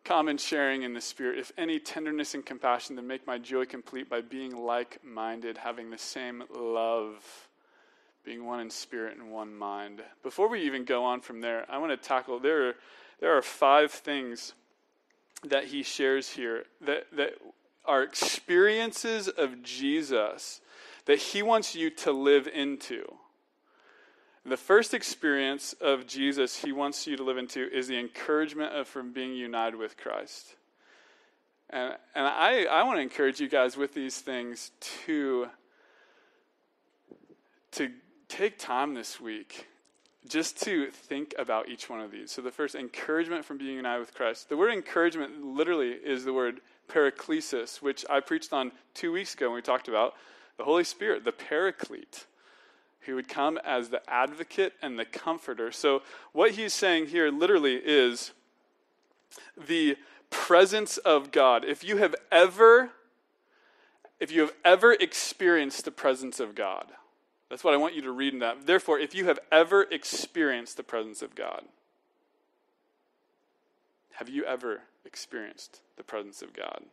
common 0.04 0.38
sharing 0.38 0.84
in 0.84 0.94
the 0.94 1.02
Spirit, 1.02 1.38
if 1.38 1.52
any 1.58 1.80
tenderness 1.80 2.34
and 2.34 2.46
compassion, 2.46 2.96
then 2.96 3.08
make 3.08 3.28
my 3.28 3.38
joy 3.38 3.66
complete 3.66 4.10
by 4.10 4.22
being 4.22 4.56
like 4.56 5.00
minded, 5.04 5.58
having 5.58 5.90
the 5.90 5.98
same 5.98 6.44
love, 6.56 7.48
being 8.24 8.46
one 8.46 8.60
in 8.60 8.70
spirit 8.70 9.18
and 9.18 9.32
one 9.32 9.56
mind. 9.56 10.02
Before 10.24 10.48
we 10.48 10.62
even 10.62 10.84
go 10.86 11.04
on 11.04 11.22
from 11.22 11.42
there, 11.42 11.66
I 11.70 11.78
want 11.78 11.92
to 11.92 12.08
tackle 12.08 12.40
there 12.40 12.70
are, 12.70 12.76
there 13.20 13.38
are 13.38 13.42
five 13.42 13.92
things 13.92 14.54
that 15.44 15.66
he 15.66 15.84
shares 15.84 16.30
here 16.30 16.66
that, 16.82 17.08
that 17.14 17.34
are 17.88 18.04
experiences 18.04 19.28
of 19.28 19.64
Jesus 19.64 20.62
that 21.06 21.20
he 21.20 21.42
wants 21.42 21.76
you 21.76 21.90
to 21.90 22.12
live 22.12 22.48
into. 22.48 23.06
The 24.46 24.58
first 24.58 24.94
experience 24.94 25.74
of 25.82 26.08
Jesus 26.08 26.58
he 26.58 26.72
wants 26.72 27.08
you 27.08 27.18
to 27.18 27.24
live 27.24 27.38
into 27.38 27.70
is 27.74 27.88
the 27.88 27.98
encouragement 28.00 28.74
of 28.74 28.88
from 28.88 29.12
being 29.12 29.34
united 29.34 29.78
with 29.78 29.98
Christ. 29.98 30.56
And, 31.70 31.96
and 32.16 32.28
I, 32.28 32.64
I 32.64 32.84
want 32.84 32.98
to 32.98 33.02
encourage 33.02 33.40
you 33.40 33.50
guys 33.50 33.76
with 33.76 33.94
these 33.94 34.20
things 34.20 34.72
to, 35.06 35.48
to 37.74 37.92
take 38.30 38.58
time 38.58 38.94
this 38.94 39.20
week 39.20 39.68
just 40.28 40.62
to 40.64 40.92
think 40.92 41.34
about 41.38 41.70
each 41.70 41.90
one 41.90 42.02
of 42.02 42.12
these. 42.12 42.32
So, 42.32 42.42
the 42.42 42.52
first, 42.52 42.76
encouragement 42.76 43.46
from 43.46 43.58
being 43.58 43.76
united 43.76 44.00
with 44.00 44.14
Christ. 44.14 44.50
The 44.50 44.58
word 44.58 44.74
encouragement 44.74 45.44
literally 45.44 45.92
is 45.92 46.26
the 46.26 46.34
word 46.34 46.62
paraklesis, 46.88 47.82
which 47.82 48.06
I 48.10 48.20
preached 48.20 48.54
on 48.54 48.72
two 48.94 49.12
weeks 49.12 49.34
ago 49.34 49.48
when 49.48 49.56
we 49.56 49.62
talked 49.62 49.88
about 49.88 50.14
the 50.58 50.64
Holy 50.64 50.84
Spirit, 50.84 51.24
the 51.24 51.32
paraclete. 51.32 52.26
He 53.06 53.14
would 53.14 53.30
come 53.30 53.58
as 53.64 53.90
the 53.90 54.02
advocate 54.10 54.74
and 54.82 55.00
the 55.00 55.06
comforter. 55.06 55.72
So, 55.72 56.02
what 56.34 56.52
he's 56.52 56.74
saying 56.74 57.08
here 57.08 57.32
literally 57.32 57.76
is 57.76 58.32
the 59.56 59.98
presence 60.30 60.98
of 60.98 61.32
God. 61.32 61.64
If 61.64 61.84
you 61.84 61.98
have 61.98 62.16
ever 62.32 62.92
if 64.20 64.32
you 64.32 64.42
have 64.42 64.54
ever 64.66 64.94
experienced 64.94 65.86
the 65.86 65.92
presence 65.92 66.40
of 66.40 66.56
God, 66.56 66.88
that's 67.50 67.64
what 67.64 67.74
I 67.74 67.78
want 67.78 67.96
you 67.96 68.02
to 68.02 68.12
read 68.12 68.34
in 68.34 68.40
that. 68.40 68.66
Therefore, 68.66 69.00
if 69.00 69.14
you 69.14 69.26
have 69.26 69.40
ever 69.52 69.84
experienced 69.84 70.76
the 70.76 70.84
presence 70.84 71.22
of 71.22 71.36
God, 71.36 71.64
have 74.14 74.28
you 74.28 74.44
ever 74.46 74.82
experienced 75.08 75.82
the 75.96 76.04
presence 76.04 76.44
of 76.44 76.54
God? 76.54 76.84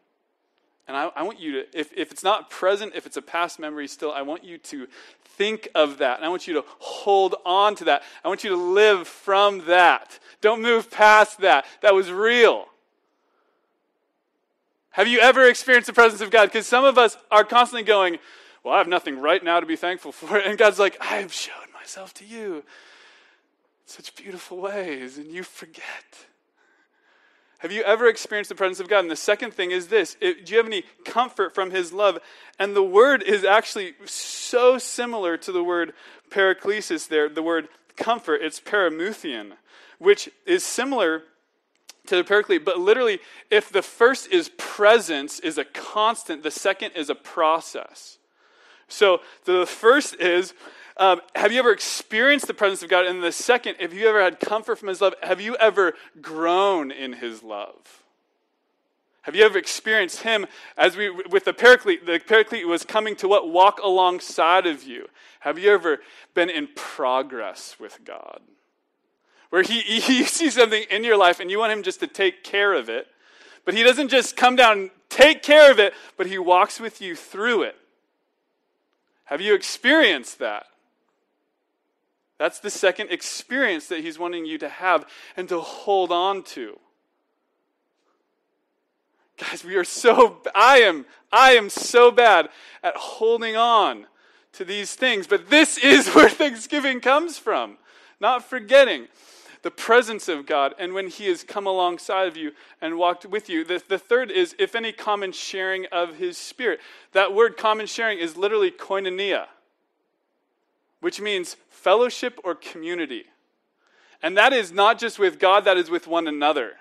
And 0.87 0.96
I, 0.96 1.11
I, 1.16 1.22
want 1.22 1.40
you 1.40 1.53
to, 1.53 1.79
if, 1.79 1.92
if 1.96 2.12
it's 2.12 2.22
not 2.22 2.50
present, 2.50 2.92
if 2.94 3.07
it's 3.07 3.16
a 3.16 3.22
past 3.22 3.59
memory 3.59 3.88
still, 3.88 4.12
I 4.12 4.22
want 4.22 4.44
you 4.44 4.59
to 4.59 4.87
think 5.24 5.68
of 5.74 5.98
that. 5.98 6.16
And 6.18 6.27
I 6.27 6.29
want 6.29 6.46
you 6.46 6.55
to 6.55 6.64
hold 6.79 7.37
on 7.46 7.74
to 7.77 7.85
that. 7.85 8.03
I 8.22 8.29
want 8.29 8.44
you 8.44 8.50
to 8.50 8.57
live 8.57 9.09
from 9.09 9.64
that. 9.66 10.18
Don't 10.40 10.61
move 10.61 10.90
past 10.90 11.40
that. 11.40 11.64
That 11.81 11.94
was 11.94 12.12
real. 12.12 12.66
Have 14.90 15.09
you 15.09 15.20
ever 15.20 15.48
experienced 15.48 15.87
the 15.87 15.92
presence 15.92 16.20
of 16.20 16.31
God? 16.31 16.46
Because 16.46 16.66
some 16.66 16.85
of 16.85 16.98
us 16.98 17.16
are 17.31 17.44
constantly 17.44 17.83
going, 17.83 18.18
Well, 18.62 18.74
I 18.74 18.79
have 18.79 18.87
nothing 18.87 19.18
right 19.18 19.42
now 19.42 19.61
to 19.61 19.66
be 19.66 19.77
thankful 19.77 20.12
for. 20.12 20.37
And 20.37 20.59
God's 20.59 20.79
like, 20.79 20.96
I 21.00 21.16
have 21.16 21.33
shown 21.33 21.72
myself 21.74 22.12
to 22.14 22.24
you 22.24 22.57
in 22.57 22.62
such 23.87 24.14
beautiful 24.14 24.59
ways, 24.59 25.18
and 25.18 25.33
you 25.33 25.42
forget. 25.42 26.27
Have 27.64 27.72
you 27.72 27.83
ever 27.85 28.09
experienced 28.09 28.50
the 28.50 28.55
presence 28.55 28.79
of 28.79 28.88
God? 28.88 28.98
And 28.98 29.11
the 29.11 29.16
second 29.16 29.55
thing 29.55 29.70
is 29.70 29.87
this 29.87 30.18
do 30.20 30.37
you 30.44 30.59
have 30.59 30.66
any 30.66 30.85
comfort 31.07 31.55
from 31.55 31.70
His 31.70 31.94
love? 31.94 32.18
And 32.59 32.77
the 32.77 32.83
word 32.83 33.22
is 33.22 33.42
actually 33.42 33.94
so 34.05 34.77
similar 34.77 35.38
to 35.38 35.50
the 35.50 35.64
word 35.64 35.94
paraklesis 36.29 37.09
there, 37.09 37.27
the 37.27 37.42
word 37.42 37.68
comfort. 37.96 38.42
It's 38.42 38.61
paramuthian, 38.61 39.53
which 39.98 40.29
is 40.44 40.62
similar 40.62 41.22
to 42.09 42.16
the 42.16 42.22
paraclete. 42.22 42.66
But 42.66 42.81
literally, 42.81 43.20
if 43.50 43.70
the 43.70 43.81
first 43.81 44.31
is 44.31 44.50
presence, 44.59 45.40
is 45.40 45.57
a 45.57 45.64
constant, 45.64 46.42
the 46.42 46.50
second 46.50 46.92
is 46.94 47.09
a 47.09 47.14
process. 47.14 48.18
So 48.88 49.22
the 49.46 49.64
first 49.64 50.16
is 50.16 50.53
um, 50.97 51.21
have 51.35 51.51
you 51.51 51.59
ever 51.59 51.73
experienced 51.73 52.47
the 52.47 52.55
presence 52.55 52.83
of 52.83 52.89
God? 52.89 53.07
And 53.07 53.23
the 53.23 53.33
second, 53.33 53.77
have 53.81 53.93
you 53.93 54.07
ever 54.09 54.23
had 54.23 54.39
comfort 54.39 54.77
from 54.77 54.89
His 54.89 55.01
love? 55.01 55.15
Have 55.23 55.41
you 55.41 55.57
ever 55.57 55.95
grown 56.21 56.93
in 56.93 57.15
His 57.15 57.43
love? 57.43 58.03
Have 59.23 59.35
you 59.35 59.45
ever 59.45 59.59
experienced 59.59 60.21
Him 60.21 60.47
as 60.77 60.97
we, 60.97 61.11
with 61.11 61.47
the 61.47 61.53
Paraclete? 61.53 62.07
The 62.07 62.21
Paraclete 62.21 62.69
was 62.69 62.85
coming 62.85 63.17
to 63.17 63.29
what? 63.29 63.51
Walk 63.51 63.81
alongside 63.83 64.67
of 64.67 64.85
you. 64.85 65.09
Have 65.41 65.59
you 65.59 65.73
ever 65.73 65.99
been 66.33 66.49
in 66.49 66.69
progress 66.77 67.77
with 67.81 68.05
God? 68.05 68.41
Where 69.51 69.63
he, 69.63 69.81
he, 70.01 70.19
you 70.19 70.25
see 70.25 70.51
something 70.51 70.85
in 70.91 71.03
your 71.03 71.17
life 71.17 71.41
and 71.41 71.51
you 71.51 71.59
want 71.59 71.73
Him 71.73 71.83
just 71.83 72.01
to 72.01 72.07
take 72.07 72.45
care 72.45 72.73
of 72.73 72.89
it, 72.89 73.09
but 73.65 73.75
He 73.75 73.83
doesn't 73.83 74.09
just 74.09 74.37
come 74.37 74.55
down 74.55 74.79
and 74.79 74.91
take 75.09 75.43
care 75.43 75.73
of 75.73 75.81
it, 75.81 75.93
but 76.17 76.27
He 76.29 76.39
walks 76.39 76.79
with 76.79 77.01
you 77.01 77.17
through 77.17 77.63
it. 77.63 77.77
Have 79.25 79.41
you 79.41 79.55
experienced 79.55 80.39
that? 80.39 80.67
That's 82.38 82.59
the 82.59 82.70
second 82.70 83.11
experience 83.11 83.87
that 83.88 84.01
he's 84.01 84.18
wanting 84.18 84.44
you 84.44 84.59
to 84.59 84.68
have 84.68 85.07
and 85.37 85.49
to 85.49 85.61
hold 85.61 86.11
on 86.11 86.42
to. 86.44 86.79
Guys, 89.37 89.64
we 89.64 89.77
are 89.77 89.85
so 89.85 90.38
I 90.55 90.79
am 90.79 91.07
I 91.33 91.53
am 91.53 91.68
so 91.68 92.11
bad 92.11 92.49
at 92.83 92.97
holding 92.97 93.57
on 93.57 94.07
to 94.53 94.64
these 94.64 94.94
things, 94.94 95.27
but 95.27 95.51
this 95.51 95.77
is 95.79 96.09
where 96.14 96.29
Thanksgiving 96.29 97.01
comes 97.01 97.38
from. 97.38 97.79
Not 98.20 98.49
forgetting 98.49 99.09
the 99.62 99.70
presence 99.70 100.29
of 100.29 100.47
God 100.47 100.75
and 100.79 100.92
when 100.92 101.09
He 101.09 101.27
has 101.27 101.42
come 101.42 101.66
alongside 101.66 102.29
of 102.29 102.37
you 102.37 102.53
and 102.81 102.97
walked 102.97 103.27
with 103.27 103.49
you. 103.49 103.64
The, 103.64 103.83
the 103.88 103.99
third 103.99 104.31
is 104.31 104.55
if 104.59 104.75
any 104.75 104.92
common 104.92 105.33
sharing 105.33 105.87
of 105.87 106.16
His 106.16 106.38
Spirit. 106.38 106.81
That 107.12 107.35
word 107.35 107.57
common 107.57 107.87
sharing 107.87 108.18
is 108.18 108.37
literally 108.37 108.70
koinonia 108.70 109.47
which 111.05 111.21
means 111.21 111.59
fellowship 111.69 112.40
or 112.45 112.55
community. 112.55 113.25
And 114.23 114.38
that 114.38 114.55
is 114.55 114.73
not 114.73 114.99
just 114.99 115.19
with 115.19 115.38
God, 115.38 115.67
that 115.67 115.77
is 115.77 115.90
with 115.90 116.07
one 116.07 116.27
another. 116.27 116.77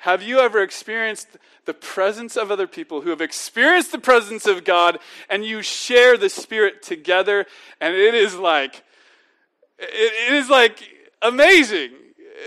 Have 0.00 0.22
you 0.22 0.40
ever 0.40 0.62
experienced 0.62 1.38
the 1.64 1.72
presence 1.72 2.36
of 2.36 2.50
other 2.50 2.66
people 2.66 3.00
who 3.00 3.08
have 3.08 3.22
experienced 3.22 3.92
the 3.92 3.98
presence 3.98 4.46
of 4.46 4.62
God 4.62 4.98
and 5.30 5.42
you 5.42 5.62
share 5.62 6.18
the 6.18 6.28
Spirit 6.28 6.82
together? 6.82 7.46
And 7.80 7.94
it 7.94 8.12
is 8.12 8.36
like, 8.36 8.84
it 9.78 10.34
is 10.34 10.50
like 10.50 10.78
amazing 11.22 11.92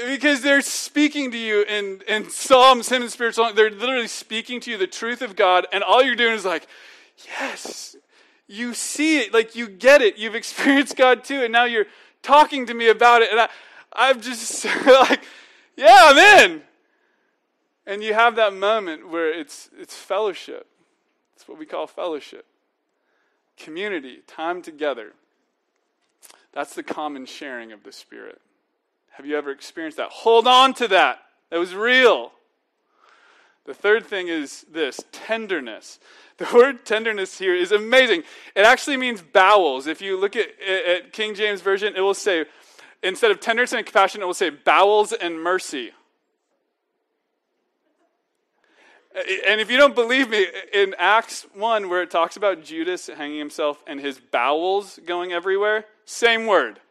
because 0.05 0.43
they're 0.43 0.61
speaking 0.61 1.31
to 1.31 1.39
you 1.39 1.63
in, 1.63 2.03
in 2.07 2.29
psalms, 2.29 2.87
hymns, 2.87 3.01
and 3.01 3.11
spiritual. 3.11 3.51
They're 3.51 3.71
literally 3.71 4.07
speaking 4.07 4.59
to 4.59 4.69
you 4.69 4.77
the 4.77 4.85
truth 4.85 5.23
of 5.23 5.35
God, 5.35 5.65
and 5.73 5.83
all 5.83 6.03
you're 6.03 6.13
doing 6.13 6.35
is 6.35 6.45
like, 6.45 6.67
yes, 7.25 7.95
you 8.51 8.73
see 8.73 9.19
it, 9.19 9.33
like 9.33 9.55
you 9.55 9.67
get 9.67 10.01
it. 10.01 10.17
You've 10.17 10.35
experienced 10.35 10.97
God 10.97 11.23
too, 11.23 11.43
and 11.43 11.51
now 11.51 11.65
you're 11.65 11.87
talking 12.21 12.65
to 12.67 12.73
me 12.73 12.89
about 12.89 13.21
it. 13.21 13.31
And 13.31 13.39
I, 13.39 13.49
I'm 13.93 14.21
just 14.21 14.65
like, 14.85 15.23
yeah, 15.75 15.97
I'm 16.01 16.17
in. 16.49 16.61
And 17.85 18.03
you 18.03 18.13
have 18.13 18.35
that 18.35 18.53
moment 18.53 19.09
where 19.09 19.31
it's, 19.31 19.69
it's 19.77 19.95
fellowship. 19.95 20.67
It's 21.35 21.47
what 21.47 21.57
we 21.57 21.65
call 21.65 21.87
fellowship. 21.87 22.45
Community, 23.57 24.19
time 24.27 24.61
together. 24.61 25.13
That's 26.53 26.75
the 26.75 26.83
common 26.83 27.25
sharing 27.25 27.71
of 27.71 27.83
the 27.83 27.91
Spirit. 27.91 28.41
Have 29.11 29.25
you 29.25 29.37
ever 29.37 29.51
experienced 29.51 29.97
that? 29.97 30.09
Hold 30.09 30.47
on 30.47 30.73
to 30.75 30.87
that. 30.89 31.19
That 31.49 31.59
was 31.59 31.73
real. 31.73 32.31
The 33.65 33.73
third 33.73 34.05
thing 34.05 34.27
is 34.27 34.65
this 34.71 35.03
tenderness. 35.11 35.99
The 36.37 36.47
word 36.55 36.85
tenderness 36.87 37.37
here 37.37 37.53
is 37.53 37.71
amazing. 37.71 38.23
It 38.55 38.65
actually 38.65 38.97
means 38.97 39.21
bowels. 39.21 39.85
If 39.85 40.01
you 40.01 40.19
look 40.19 40.35
at, 40.35 40.47
at 40.59 41.13
King 41.13 41.35
James 41.35 41.61
Version, 41.61 41.93
it 41.95 42.01
will 42.01 42.15
say, 42.15 42.45
instead 43.03 43.29
of 43.29 43.39
tenderness 43.39 43.73
and 43.73 43.85
compassion, 43.85 44.23
it 44.23 44.25
will 44.25 44.33
say 44.33 44.49
bowels 44.49 45.13
and 45.13 45.39
mercy. 45.39 45.91
And 49.47 49.61
if 49.61 49.69
you 49.69 49.77
don't 49.77 49.93
believe 49.93 50.29
me, 50.29 50.47
in 50.73 50.95
Acts 50.97 51.45
1, 51.53 51.89
where 51.89 52.01
it 52.01 52.09
talks 52.09 52.37
about 52.37 52.63
Judas 52.63 53.05
hanging 53.05 53.37
himself 53.37 53.83
and 53.85 53.99
his 53.99 54.19
bowels 54.19 54.99
going 55.05 55.31
everywhere, 55.33 55.85
same 56.05 56.47
word. 56.47 56.79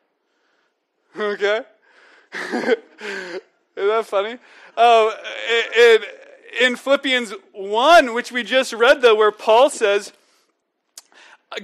Okay? 1.18 1.62
Isn't 2.52 3.40
that 3.76 4.06
funny? 4.06 4.38
Oh, 4.76 5.12
it, 5.48 6.02
it 6.02 6.29
in 6.58 6.76
Philippians 6.76 7.34
1, 7.52 8.14
which 8.14 8.32
we 8.32 8.42
just 8.42 8.72
read, 8.72 9.02
though, 9.02 9.14
where 9.14 9.32
Paul 9.32 9.70
says, 9.70 10.12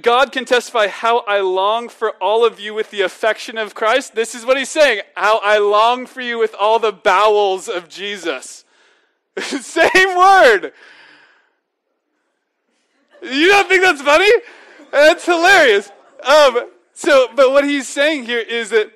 God 0.02 0.32
can 0.32 0.44
testify 0.44 0.88
how 0.88 1.20
I 1.20 1.40
long 1.40 1.88
for 1.88 2.10
all 2.12 2.44
of 2.44 2.58
you 2.58 2.74
with 2.74 2.90
the 2.90 3.02
affection 3.02 3.56
of 3.56 3.74
Christ. 3.74 4.14
This 4.14 4.34
is 4.34 4.44
what 4.44 4.56
he's 4.56 4.68
saying 4.68 5.02
how 5.14 5.38
I 5.42 5.58
long 5.58 6.06
for 6.06 6.20
you 6.20 6.38
with 6.38 6.54
all 6.58 6.78
the 6.78 6.92
bowels 6.92 7.68
of 7.68 7.88
Jesus. 7.88 8.64
Same 9.38 10.16
word. 10.16 10.72
You 13.22 13.48
don't 13.48 13.68
think 13.68 13.82
that's 13.82 14.02
funny? 14.02 14.30
That's 14.90 15.24
hilarious. 15.24 15.90
Um, 16.24 16.70
so, 16.92 17.28
but 17.34 17.52
what 17.52 17.64
he's 17.64 17.88
saying 17.88 18.24
here 18.24 18.40
is 18.40 18.70
that 18.70 18.90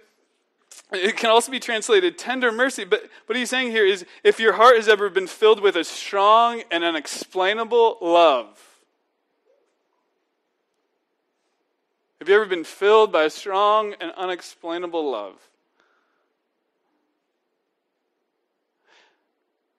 it 0.93 1.17
can 1.17 1.31
also 1.31 1.53
be 1.53 1.61
translated 1.61 2.19
tender 2.19 2.51
mercy, 2.51 2.85
but 2.85 3.09
what 3.27 3.37
he's 3.37 3.51
saying 3.51 3.71
here 3.71 3.87
is 3.87 4.05
if 4.25 4.41
your 4.41 4.55
heart 4.55 4.77
has 4.77 4.89
ever 4.89 5.09
been 5.09 5.27
filled 5.27 5.61
with 5.61 5.77
a 5.77 5.85
strong 5.85 6.63
and 6.71 6.83
unexplainable 6.83 7.99
love, 8.01 8.47
have 12.19 12.29
you 12.29 12.35
ever 12.35 12.47
been 12.47 12.65
filled 12.65 13.13
by 13.13 13.25
a 13.25 13.31
strong 13.31 13.95
and 14.01 14.13
unexplainable 14.17 15.11
love? 15.11 15.37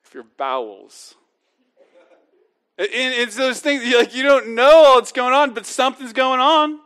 If 0.06 0.14
your 0.14 0.26
bowels. 0.38 1.16
And 2.78 2.90
it's 2.90 3.36
those 3.36 3.60
things 3.60 3.84
like 3.94 4.16
you 4.16 4.24
don't 4.24 4.56
know 4.56 4.94
what's 4.96 5.12
going 5.12 5.34
on, 5.34 5.54
but 5.54 5.66
something's 5.66 6.14
going 6.14 6.40
on. 6.40 6.80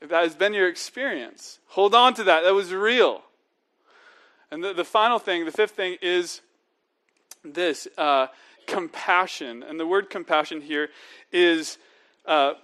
If 0.00 0.10
that 0.10 0.22
has 0.22 0.34
been 0.34 0.54
your 0.54 0.68
experience, 0.68 1.58
hold 1.66 1.94
on 1.94 2.14
to 2.14 2.24
that. 2.24 2.44
That 2.44 2.54
was 2.54 2.72
real. 2.72 3.22
And 4.50 4.62
the, 4.62 4.72
the 4.72 4.84
final 4.84 5.18
thing, 5.18 5.44
the 5.44 5.52
fifth 5.52 5.72
thing, 5.72 5.96
is 6.00 6.40
this 7.44 7.88
uh, 7.98 8.28
compassion. 8.66 9.62
And 9.62 9.78
the 9.78 9.86
word 9.86 10.08
compassion 10.08 10.60
here 10.60 10.88
is 11.32 11.78
uh, 12.26 12.54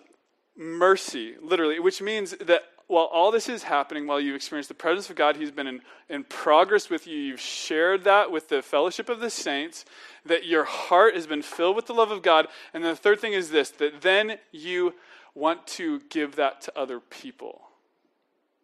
mercy, 0.57 1.35
literally, 1.43 1.81
which 1.81 2.01
means 2.01 2.33
that 2.41 2.63
while 2.87 3.07
all 3.07 3.31
this 3.31 3.49
is 3.49 3.63
happening, 3.63 4.07
while 4.07 4.21
you've 4.21 4.37
experienced 4.37 4.69
the 4.69 4.75
presence 4.75 5.09
of 5.09 5.17
God, 5.17 5.37
He's 5.37 5.51
been 5.51 5.67
in, 5.67 5.81
in 6.09 6.25
progress 6.25 6.91
with 6.91 7.07
you, 7.07 7.17
you've 7.17 7.41
shared 7.41 8.05
that 8.05 8.31
with 8.31 8.49
the 8.49 8.61
fellowship 8.61 9.09
of 9.09 9.21
the 9.21 9.31
saints, 9.31 9.87
that 10.27 10.45
your 10.47 10.65
heart 10.65 11.15
has 11.15 11.27
been 11.27 11.43
filled 11.43 11.77
with 11.77 11.87
the 11.87 11.95
love 11.95 12.11
of 12.11 12.23
God. 12.23 12.47
And 12.75 12.85
the 12.85 12.95
third 12.95 13.21
thing 13.21 13.33
is 13.33 13.51
this 13.51 13.71
that 13.71 14.03
then 14.03 14.39
you 14.53 14.95
want 15.35 15.67
to 15.67 16.01
give 16.09 16.37
that 16.37 16.61
to 16.63 16.79
other 16.79 17.01
people. 17.01 17.63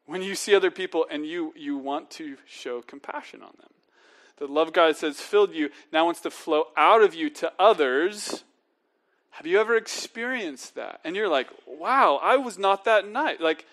When 0.07 0.23
you 0.23 0.35
see 0.35 0.55
other 0.55 0.71
people 0.71 1.07
and 1.11 1.27
you, 1.27 1.53
you 1.57 1.77
want 1.77 2.11
to 2.13 2.37
show 2.47 2.83
compassion 2.83 3.43
on 3.43 3.53
them. 3.59 3.71
The 4.39 4.47
love 4.47 4.73
God 4.73 4.97
says 4.97 5.21
filled 5.21 5.55
you 5.55 5.71
now 5.93 6.07
wants 6.07 6.21
to 6.23 6.31
flow 6.31 6.69
out 6.77 7.03
of 7.03 7.15
you 7.15 7.29
to 7.31 7.53
others. 7.59 8.45
Have 9.31 9.47
you 9.47 9.61
ever 9.61 9.77
experienced 9.77 10.75
that? 10.77 11.01
And 11.05 11.15
you're 11.15 11.29
like, 11.29 11.49
wow, 11.67 12.19
I 12.23 12.37
was 12.37 12.59
not 12.59 12.85
that 12.87 13.07
nice. 13.07 13.39
Like, 13.39 13.67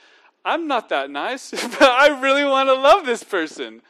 I'm 0.43 0.67
not 0.67 0.89
that 0.89 1.09
nice, 1.09 1.51
but 1.79 1.81
I 1.81 2.19
really 2.19 2.43
want 2.43 2.69
to 2.69 2.73
love 2.73 3.05
this 3.05 3.23
person. 3.23 3.81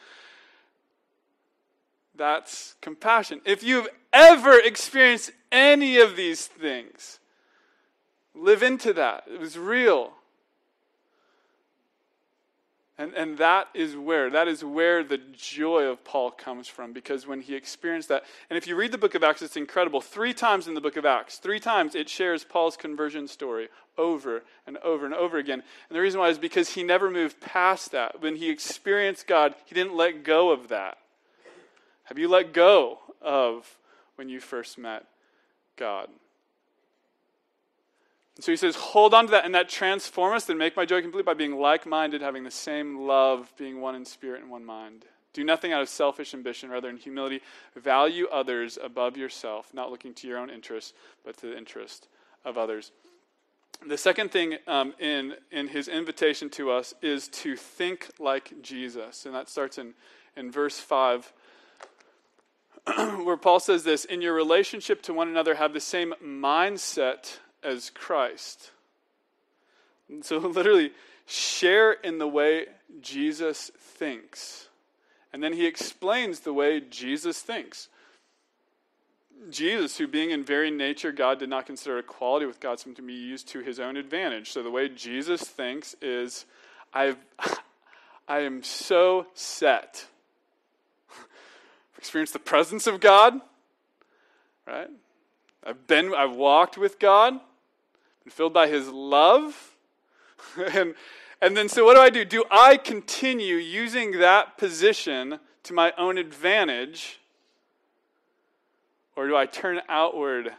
That's 2.16 2.76
compassion. 2.82 3.42
If 3.46 3.64
you've 3.64 3.88
ever 4.12 4.60
experienced 4.60 5.32
any 5.52 6.00
of 6.00 6.16
these 6.16 6.48
things, 6.48 7.20
Live 8.38 8.64
into 8.64 8.94
that. 8.94 9.24
It 9.32 9.40
was 9.40 9.58
real. 9.58 10.14
And, 13.00 13.14
and 13.14 13.38
that 13.38 13.68
is 13.76 13.96
where, 13.96 14.30
that 14.32 14.48
is 14.48 14.64
where 14.64 15.04
the 15.04 15.20
joy 15.20 15.84
of 15.84 16.04
Paul 16.04 16.32
comes 16.32 16.68
from, 16.68 16.94
because 16.94 17.28
when 17.28 17.42
he 17.42 17.54
experienced 17.54 18.10
that, 18.10 18.24
and 18.50 18.58
if 18.58 18.66
you 18.66 18.76
read 18.76 18.92
the 18.92 18.98
book 18.98 19.14
of 19.14 19.24
Acts, 19.24 19.44
it's 19.44 19.56
incredible. 19.56 20.02
Three 20.02 20.34
times 20.34 20.68
in 20.68 20.74
the 20.74 20.82
book 20.82 20.98
of 20.98 21.06
Acts, 21.06 21.38
three 21.38 21.60
times 21.60 21.94
it 21.94 22.10
shares 22.10 22.44
Paul's 22.44 22.76
conversion 22.76 23.28
story 23.28 23.70
over 24.00 24.44
and 24.66 24.78
over 24.78 25.06
and 25.06 25.14
over 25.14 25.38
again. 25.38 25.62
And 25.90 25.96
the 25.96 26.02
reason 26.02 26.20
why 26.20 26.30
is 26.30 26.40
because 26.40 26.70
he 26.70 26.82
never 26.82 27.12
moved 27.12 27.40
past 27.40 27.92
that. 27.92 28.20
When 28.20 28.36
he 28.36 28.50
experienced 28.50 29.28
God, 29.28 29.54
he 29.66 29.76
didn't 29.76 29.96
let 29.96 30.24
go 30.24 30.50
of 30.50 30.70
that. 30.70 30.98
Have 32.06 32.18
you 32.18 32.28
let 32.28 32.52
go 32.52 33.00
of 33.22 33.78
when 34.16 34.28
you 34.28 34.40
first 34.40 34.80
met 34.80 35.06
God? 35.76 36.10
So 38.40 38.52
he 38.52 38.56
says, 38.56 38.76
hold 38.76 39.14
on 39.14 39.26
to 39.26 39.32
that, 39.32 39.46
and 39.46 39.56
that 39.56 39.68
transform 39.68 40.36
us 40.36 40.48
and 40.48 40.60
make 40.60 40.76
my 40.76 40.86
joy 40.86 41.02
complete 41.02 41.26
by 41.26 41.34
being 41.34 41.56
like 41.56 41.88
minded, 41.88 42.22
having 42.22 42.44
the 42.44 42.52
same 42.52 43.08
love, 43.08 43.52
being 43.58 43.82
one 43.82 43.96
in 43.96 44.06
spirit 44.06 44.42
and 44.42 44.52
one 44.52 44.64
mind. 44.64 45.06
Do 45.34 45.44
nothing 45.44 45.74
out 45.74 45.82
of 45.82 45.90
selfish 45.90 46.34
ambition, 46.34 46.70
rather, 46.70 46.90
in 46.90 46.98
humility, 46.98 47.42
value 47.76 48.28
others 48.32 48.78
above 48.82 49.18
yourself, 49.18 49.74
not 49.74 49.90
looking 49.90 50.14
to 50.16 50.28
your 50.28 50.38
own 50.38 50.50
interest, 50.50 50.94
but 51.26 51.36
to 51.38 51.48
the 51.48 51.58
interest 51.58 52.08
of 52.46 52.58
others. 52.58 52.92
The 53.86 53.98
second 53.98 54.32
thing 54.32 54.58
um, 54.68 54.94
in, 55.00 55.36
in 55.52 55.68
his 55.68 55.88
invitation 55.88 56.50
to 56.52 56.72
us 56.72 56.94
is 57.02 57.28
to 57.30 57.56
think 57.56 58.10
like 58.20 58.62
Jesus. 58.62 59.26
And 59.26 59.36
that 59.36 59.50
starts 59.50 59.78
in, 59.78 59.94
in 60.36 60.52
verse 60.52 60.80
5, 60.80 61.34
where 63.24 63.38
Paul 63.38 63.60
says 63.60 63.84
this 63.84 64.06
In 64.06 64.22
your 64.22 64.34
relationship 64.34 65.02
to 65.04 65.14
one 65.14 65.28
another, 65.28 65.56
have 65.56 65.74
the 65.74 65.80
same 65.80 66.14
mindset 66.24 67.40
as 67.64 67.90
Christ. 67.90 68.72
And 70.10 70.24
so, 70.24 70.38
literally, 70.38 70.92
share 71.26 71.92
in 71.92 72.18
the 72.18 72.28
way 72.28 72.66
Jesus 73.02 73.72
thinks. 73.78 74.70
And 75.34 75.44
then 75.44 75.54
he 75.54 75.66
explains 75.66 76.40
the 76.40 76.54
way 76.54 76.80
Jesus 76.80 77.42
thinks. 77.42 77.90
Jesus, 79.50 79.98
who 79.98 80.08
being 80.08 80.32
in 80.32 80.44
very 80.44 80.72
nature 80.72 81.12
God, 81.12 81.40
did 81.40 81.50
not 81.50 81.66
consider 81.66 82.00
equality 82.00 82.46
with 82.46 82.60
God 82.60 82.80
something 82.80 82.96
to 82.96 83.02
be 83.02 83.14
used 83.14 83.48
to 83.50 83.60
his 83.60 83.80
own 83.80 83.98
advantage. 83.98 84.52
So 84.52 84.64
the 84.64 84.72
way 84.72 84.90
Jesus 84.90 85.42
thinks 85.42 85.96
is, 86.02 86.46
I've, 86.94 87.18
I 88.28 88.40
am 88.40 88.64
so 88.64 89.28
set. 89.34 90.08
I've 91.12 91.98
experienced 92.00 92.34
the 92.34 92.40
presence 92.40 92.88
of 92.88 93.00
God, 93.00 93.40
right? 94.66 94.90
I've 95.64 95.88
been, 95.88 96.14
I've 96.14 96.36
walked 96.36 96.78
with 96.78 97.00
God 97.00 97.40
and 98.24 98.34
filled 98.34 98.54
by 98.54 98.68
his 98.68 98.88
love. 98.88 99.76
and, 100.74 100.96
and 101.42 101.56
then, 101.56 101.70
so 101.70 101.86
what 101.86 101.96
do 101.96 102.02
I 102.02 102.10
do? 102.10 102.26
Do 102.26 102.44
I 102.52 102.78
continue 102.78 103.56
using 103.56 104.20
that 104.20 104.58
position 104.58 105.40
to 105.64 105.74
my 105.74 105.94
own 105.98 106.18
advantage? 106.18 107.20
Or 109.16 109.28
do 109.28 109.36
I 109.36 109.46
turn 109.46 109.82
outward 109.90 110.54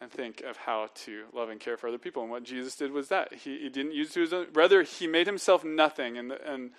and 0.00 0.10
think 0.10 0.42
of 0.42 0.56
how 0.56 0.88
to 0.94 1.24
love 1.32 1.48
and 1.50 1.58
care 1.58 1.76
for 1.76 1.88
other 1.88 1.98
people? 1.98 2.22
And 2.22 2.30
what 2.30 2.44
Jesus 2.44 2.76
did 2.76 2.92
was 2.92 3.08
that. 3.08 3.34
He, 3.34 3.58
he 3.58 3.68
didn't 3.68 3.92
use 3.92 4.12
to 4.12 4.20
his 4.20 4.32
own, 4.32 4.46
rather, 4.52 4.82
he 4.82 5.06
made 5.06 5.26
himself 5.26 5.64
nothing. 5.64 6.16
And, 6.16 6.32
and 6.32 6.70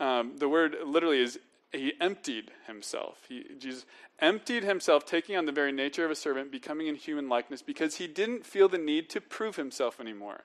um, 0.00 0.32
the 0.38 0.48
word 0.48 0.76
literally 0.84 1.20
is 1.20 1.38
he 1.72 1.94
emptied 2.00 2.50
himself. 2.66 3.18
He, 3.28 3.44
Jesus 3.58 3.86
emptied 4.20 4.62
himself, 4.62 5.04
taking 5.04 5.36
on 5.36 5.46
the 5.46 5.52
very 5.52 5.72
nature 5.72 6.04
of 6.04 6.10
a 6.10 6.14
servant, 6.14 6.52
becoming 6.52 6.86
in 6.86 6.94
human 6.94 7.28
likeness, 7.28 7.62
because 7.62 7.96
he 7.96 8.06
didn't 8.06 8.46
feel 8.46 8.68
the 8.68 8.78
need 8.78 9.08
to 9.10 9.20
prove 9.20 9.56
himself 9.56 10.00
anymore. 10.00 10.44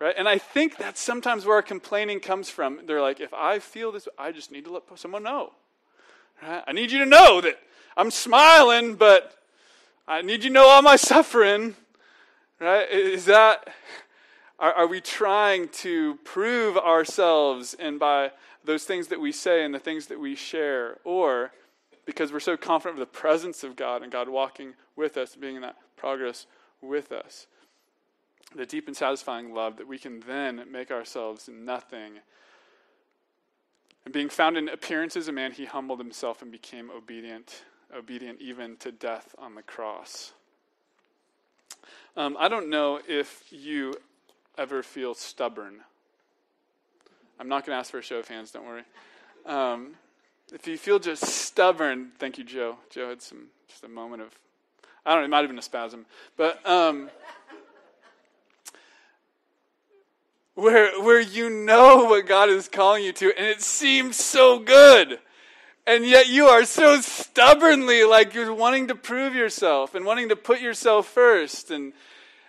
Right? 0.00 0.14
And 0.16 0.28
I 0.28 0.38
think 0.38 0.76
that's 0.76 1.00
sometimes 1.00 1.46
where 1.46 1.56
our 1.56 1.62
complaining 1.62 2.20
comes 2.20 2.50
from. 2.50 2.80
They're 2.86 3.02
like, 3.02 3.20
if 3.20 3.32
I 3.32 3.58
feel 3.58 3.92
this, 3.92 4.08
I 4.18 4.32
just 4.32 4.50
need 4.50 4.64
to 4.64 4.72
let 4.72 4.82
someone 4.96 5.22
know. 5.22 5.52
Right? 6.42 6.62
I 6.66 6.72
need 6.72 6.90
you 6.90 6.98
to 6.98 7.06
know 7.06 7.40
that 7.40 7.58
I'm 7.96 8.10
smiling, 8.10 8.96
but 8.96 9.38
I 10.06 10.22
need 10.22 10.42
you 10.42 10.50
to 10.50 10.54
know 10.54 10.66
all 10.66 10.82
my 10.82 10.96
suffering. 10.96 11.76
Right? 12.60 12.90
Is 12.90 13.26
that, 13.26 13.68
are, 14.58 14.72
are 14.72 14.86
we 14.86 15.00
trying 15.00 15.68
to 15.68 16.16
prove 16.24 16.76
ourselves 16.76 17.74
and 17.74 17.98
by 17.98 18.30
those 18.64 18.84
things 18.84 19.08
that 19.08 19.20
we 19.20 19.32
say 19.32 19.64
and 19.64 19.74
the 19.74 19.78
things 19.78 20.06
that 20.06 20.18
we 20.18 20.34
share, 20.34 20.98
or 21.04 21.52
because 22.06 22.32
we're 22.32 22.40
so 22.40 22.56
confident 22.56 23.00
of 23.00 23.06
the 23.06 23.18
presence 23.18 23.62
of 23.62 23.76
God 23.76 24.02
and 24.02 24.10
God 24.10 24.28
walking 24.28 24.74
with 24.96 25.16
us, 25.16 25.36
being 25.36 25.56
in 25.56 25.62
that 25.62 25.76
progress 25.96 26.46
with 26.80 27.12
us. 27.12 27.46
The 28.54 28.66
deep 28.66 28.86
and 28.86 28.96
satisfying 28.96 29.54
love 29.54 29.76
that 29.78 29.88
we 29.88 29.98
can 29.98 30.20
then 30.20 30.62
make 30.70 30.90
ourselves 30.90 31.48
nothing. 31.52 32.20
And 34.04 34.12
being 34.12 34.28
found 34.28 34.56
in 34.56 34.68
appearance 34.68 35.16
as 35.16 35.28
a 35.28 35.32
man, 35.32 35.52
he 35.52 35.64
humbled 35.64 35.98
himself 35.98 36.42
and 36.42 36.52
became 36.52 36.90
obedient, 36.90 37.64
obedient 37.96 38.40
even 38.40 38.76
to 38.78 38.92
death 38.92 39.34
on 39.38 39.54
the 39.54 39.62
cross. 39.62 40.32
Um, 42.16 42.36
I 42.38 42.48
don't 42.48 42.68
know 42.68 43.00
if 43.08 43.44
you 43.50 43.94
ever 44.56 44.82
feel 44.82 45.14
stubborn 45.14 45.80
I'm 47.38 47.48
not 47.48 47.66
going 47.66 47.74
to 47.74 47.80
ask 47.80 47.90
for 47.90 47.98
a 47.98 48.02
show 48.02 48.18
of 48.18 48.28
hands, 48.28 48.52
don't 48.52 48.66
worry. 48.66 48.84
Um, 49.44 49.94
if 50.52 50.66
you 50.66 50.78
feel 50.78 50.98
just 50.98 51.24
stubborn, 51.24 52.12
thank 52.18 52.38
you, 52.38 52.44
Joe. 52.44 52.76
Joe 52.90 53.08
had 53.08 53.22
some 53.22 53.46
just 53.68 53.82
a 53.82 53.88
moment 53.88 54.22
of, 54.22 54.30
I 55.04 55.12
don't 55.12 55.20
know, 55.20 55.24
it 55.24 55.30
might 55.30 55.38
have 55.38 55.48
been 55.48 55.58
a 55.58 55.62
spasm, 55.62 56.06
but 56.36 56.64
um, 56.68 57.10
where 60.54 61.00
where 61.02 61.20
you 61.20 61.50
know 61.50 62.04
what 62.04 62.26
God 62.26 62.48
is 62.48 62.68
calling 62.68 63.04
you 63.04 63.12
to, 63.14 63.36
and 63.36 63.46
it 63.46 63.62
seems 63.62 64.16
so 64.16 64.60
good, 64.60 65.18
and 65.86 66.06
yet 66.06 66.28
you 66.28 66.46
are 66.46 66.64
so 66.64 67.00
stubbornly 67.00 68.04
like 68.04 68.34
you're 68.34 68.54
wanting 68.54 68.88
to 68.88 68.94
prove 68.94 69.34
yourself 69.34 69.94
and 69.94 70.04
wanting 70.04 70.28
to 70.28 70.36
put 70.36 70.60
yourself 70.60 71.08
first, 71.08 71.70
and 71.70 71.92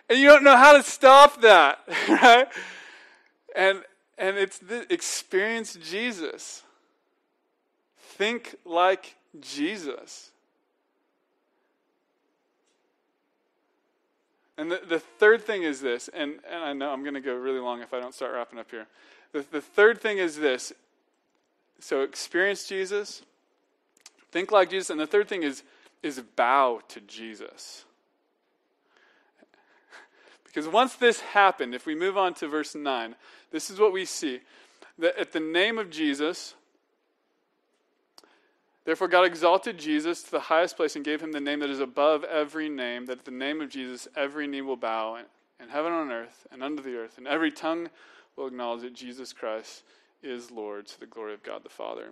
and 0.10 0.20
you 0.20 0.28
don't 0.28 0.44
know 0.44 0.56
how 0.56 0.74
to 0.74 0.84
stop 0.84 1.42
that, 1.42 1.80
right? 2.08 2.48
And 3.56 3.82
and 4.18 4.38
it's 4.38 4.60
the, 4.60 4.92
experience 4.92 5.76
Jesus. 5.76 6.64
Think 7.98 8.56
like 8.66 9.16
Jesus. 9.40 10.32
And 14.58 14.72
the, 14.72 14.82
the 14.88 15.00
third 15.00 15.42
thing 15.42 15.64
is 15.64 15.82
this, 15.82 16.10
and, 16.14 16.40
and 16.50 16.64
I 16.64 16.74
know 16.74 16.92
I'm 16.92 17.02
going 17.02 17.16
to 17.16 17.22
go 17.22 17.36
really 17.36 17.60
long 17.60 17.82
if 17.82 17.94
I 17.94 18.00
don't 18.00 18.14
start 18.14 18.34
wrapping 18.34 18.58
up 18.58 18.72
here. 18.72 18.88
The, 19.34 19.46
the 19.52 19.62
third 19.62 20.00
thing 20.00 20.18
is 20.18 20.38
this 20.38 20.72
so 21.80 22.02
experience 22.02 22.68
Jesus, 22.68 23.22
think 24.32 24.52
like 24.52 24.70
Jesus, 24.70 24.90
and 24.90 25.00
the 25.00 25.06
third 25.06 25.28
thing 25.28 25.44
is, 25.44 25.64
is 26.02 26.22
bow 26.38 26.80
to 26.88 27.02
Jesus. 27.02 27.84
Because 30.56 30.70
once 30.70 30.96
this 30.96 31.20
happened, 31.20 31.76
if 31.76 31.86
we 31.86 31.96
move 31.96 32.18
on 32.18 32.34
to 32.36 32.48
verse 32.48 32.76
9, 32.76 33.14
this 33.52 33.70
is 33.70 33.78
what 33.78 33.92
we 33.92 34.06
see. 34.06 34.40
That 34.98 35.20
at 35.20 35.34
the 35.34 35.42
name 35.42 35.78
of 35.78 35.90
Jesus, 35.90 36.56
Therefore, 38.86 39.08
God 39.08 39.26
exalted 39.26 39.80
Jesus 39.80 40.22
to 40.24 40.32
the 40.32 40.40
highest 40.40 40.78
place 40.78 40.96
and 40.96 41.04
gave 41.04 41.20
him 41.20 41.32
the 41.32 41.40
name 41.40 41.60
that 41.62 41.72
is 41.72 41.80
above 41.80 42.24
every 42.24 42.70
name, 42.70 43.08
that 43.08 43.20
at 43.20 43.26
the 43.26 43.32
name 43.32 43.60
of 43.60 43.70
Jesus 43.70 44.08
every 44.16 44.46
knee 44.46 44.62
will 44.62 44.78
bow 44.78 45.18
in 45.60 45.70
heaven 45.70 45.92
and 45.92 46.02
on 46.02 46.12
earth 46.12 46.46
and 46.52 46.64
under 46.64 46.84
the 46.84 46.96
earth, 46.96 47.18
and 47.18 47.28
every 47.28 47.52
tongue 47.52 47.90
will 48.36 48.46
acknowledge 48.46 48.82
that 48.82 48.94
Jesus 48.94 49.34
Christ 49.34 49.82
is 50.22 50.52
Lord 50.52 50.86
to 50.86 51.00
the 51.00 51.08
glory 51.08 51.34
of 51.34 51.42
God 51.42 51.64
the 51.64 51.70
Father. 51.70 52.12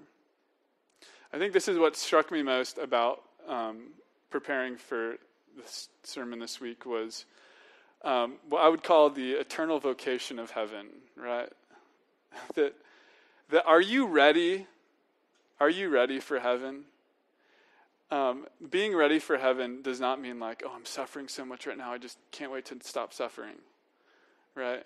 I 1.32 1.38
think 1.38 1.54
this 1.54 1.68
is 1.68 1.78
what 1.78 1.96
struck 1.96 2.32
me 2.32 2.42
most 2.42 2.80
about 2.80 3.22
um, 3.48 3.90
preparing 4.32 4.76
for 4.76 5.18
this 5.56 5.90
sermon 6.02 6.40
this 6.40 6.60
week 6.60 6.88
was 6.88 7.26
um, 8.04 8.36
what 8.50 8.62
I 8.62 8.70
would 8.70 8.84
call 8.84 9.10
the 9.10 9.34
eternal 9.34 9.80
vocation 9.80 10.40
of 10.40 10.52
heaven, 10.52 10.88
right? 11.16 11.50
that, 12.56 12.74
that 13.50 13.66
are 13.66 13.82
you 13.82 14.08
ready 14.08 14.68
are 15.64 15.70
you 15.70 15.88
ready 15.88 16.20
for 16.20 16.40
heaven? 16.40 16.84
Um, 18.12 18.48
being 18.70 18.94
ready 18.94 19.18
for 19.18 19.38
heaven 19.38 19.82
does 19.82 19.98
not 19.98 20.20
mean 20.20 20.38
like, 20.38 20.62
oh, 20.66 20.74
I'm 20.76 20.86
suffering 20.86 21.30
so 21.30 21.46
much 21.46 21.66
right 21.66 21.78
now, 21.78 21.94
I 21.94 21.98
just 21.98 22.18
can't 22.32 22.52
wait 22.52 22.66
to 22.66 22.78
stop 22.82 23.14
suffering, 23.14 23.56
right? 24.56 24.84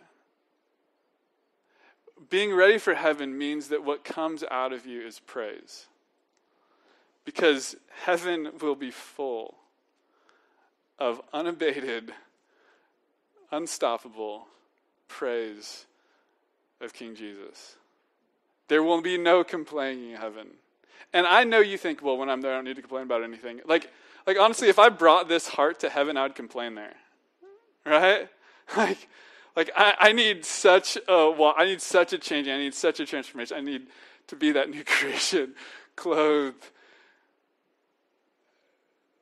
Being 2.30 2.54
ready 2.54 2.78
for 2.78 2.94
heaven 2.94 3.36
means 3.36 3.70
that 3.70 3.84
what 3.84 4.04
comes 4.04 4.44
out 4.52 4.72
of 4.72 4.86
you 4.86 5.02
is 5.02 5.20
praise. 5.20 5.88
Because 7.26 7.76
heaven 8.04 8.50
will 8.62 8.76
be 8.76 8.92
full 8.92 9.56
of 11.00 11.22
unabated, 11.34 12.14
unstoppable 13.52 14.48
praise 15.08 15.86
of 16.82 16.94
King 16.94 17.16
Jesus. 17.16 17.76
There 18.68 18.84
will 18.84 19.02
be 19.02 19.18
no 19.18 19.44
complaining 19.44 20.12
in 20.12 20.18
heaven. 20.18 20.48
And 21.14 21.26
I 21.26 21.44
know 21.44 21.60
you 21.60 21.78
think, 21.78 22.02
well, 22.02 22.18
when 22.18 22.30
I'm 22.30 22.42
there, 22.42 22.52
I 22.52 22.56
don't 22.56 22.66
need 22.66 22.76
to 22.76 22.82
complain 22.82 23.04
about 23.04 23.24
anything. 23.24 23.62
Like, 23.66 23.92
like 24.26 24.38
honestly, 24.38 24.68
if 24.68 24.78
I 24.78 24.90
brought 24.90 25.30
this 25.30 25.48
heart 25.48 25.80
to 25.80 25.90
heaven, 25.90 26.18
I 26.18 26.24
would 26.24 26.36
complain 26.36 26.76
there, 26.76 26.96
right? 27.86 28.30
Like, 28.76 29.08
like 29.56 29.72
I, 29.78 29.96
I 29.98 30.12
need 30.12 30.44
such 30.44 30.98
a 31.08 31.32
well, 31.32 31.54
I 31.58 31.64
need 31.64 31.82
such 31.82 32.12
a 32.12 32.18
change. 32.18 32.50
I 32.50 32.58
need 32.58 32.74
such 32.74 33.00
a 33.00 33.06
transformation. 33.06 33.56
I 33.56 33.62
need 33.62 33.88
to 34.28 34.36
be 34.36 34.52
that 34.52 34.70
new 34.70 34.84
creation, 34.86 35.54
clothed. 35.96 36.70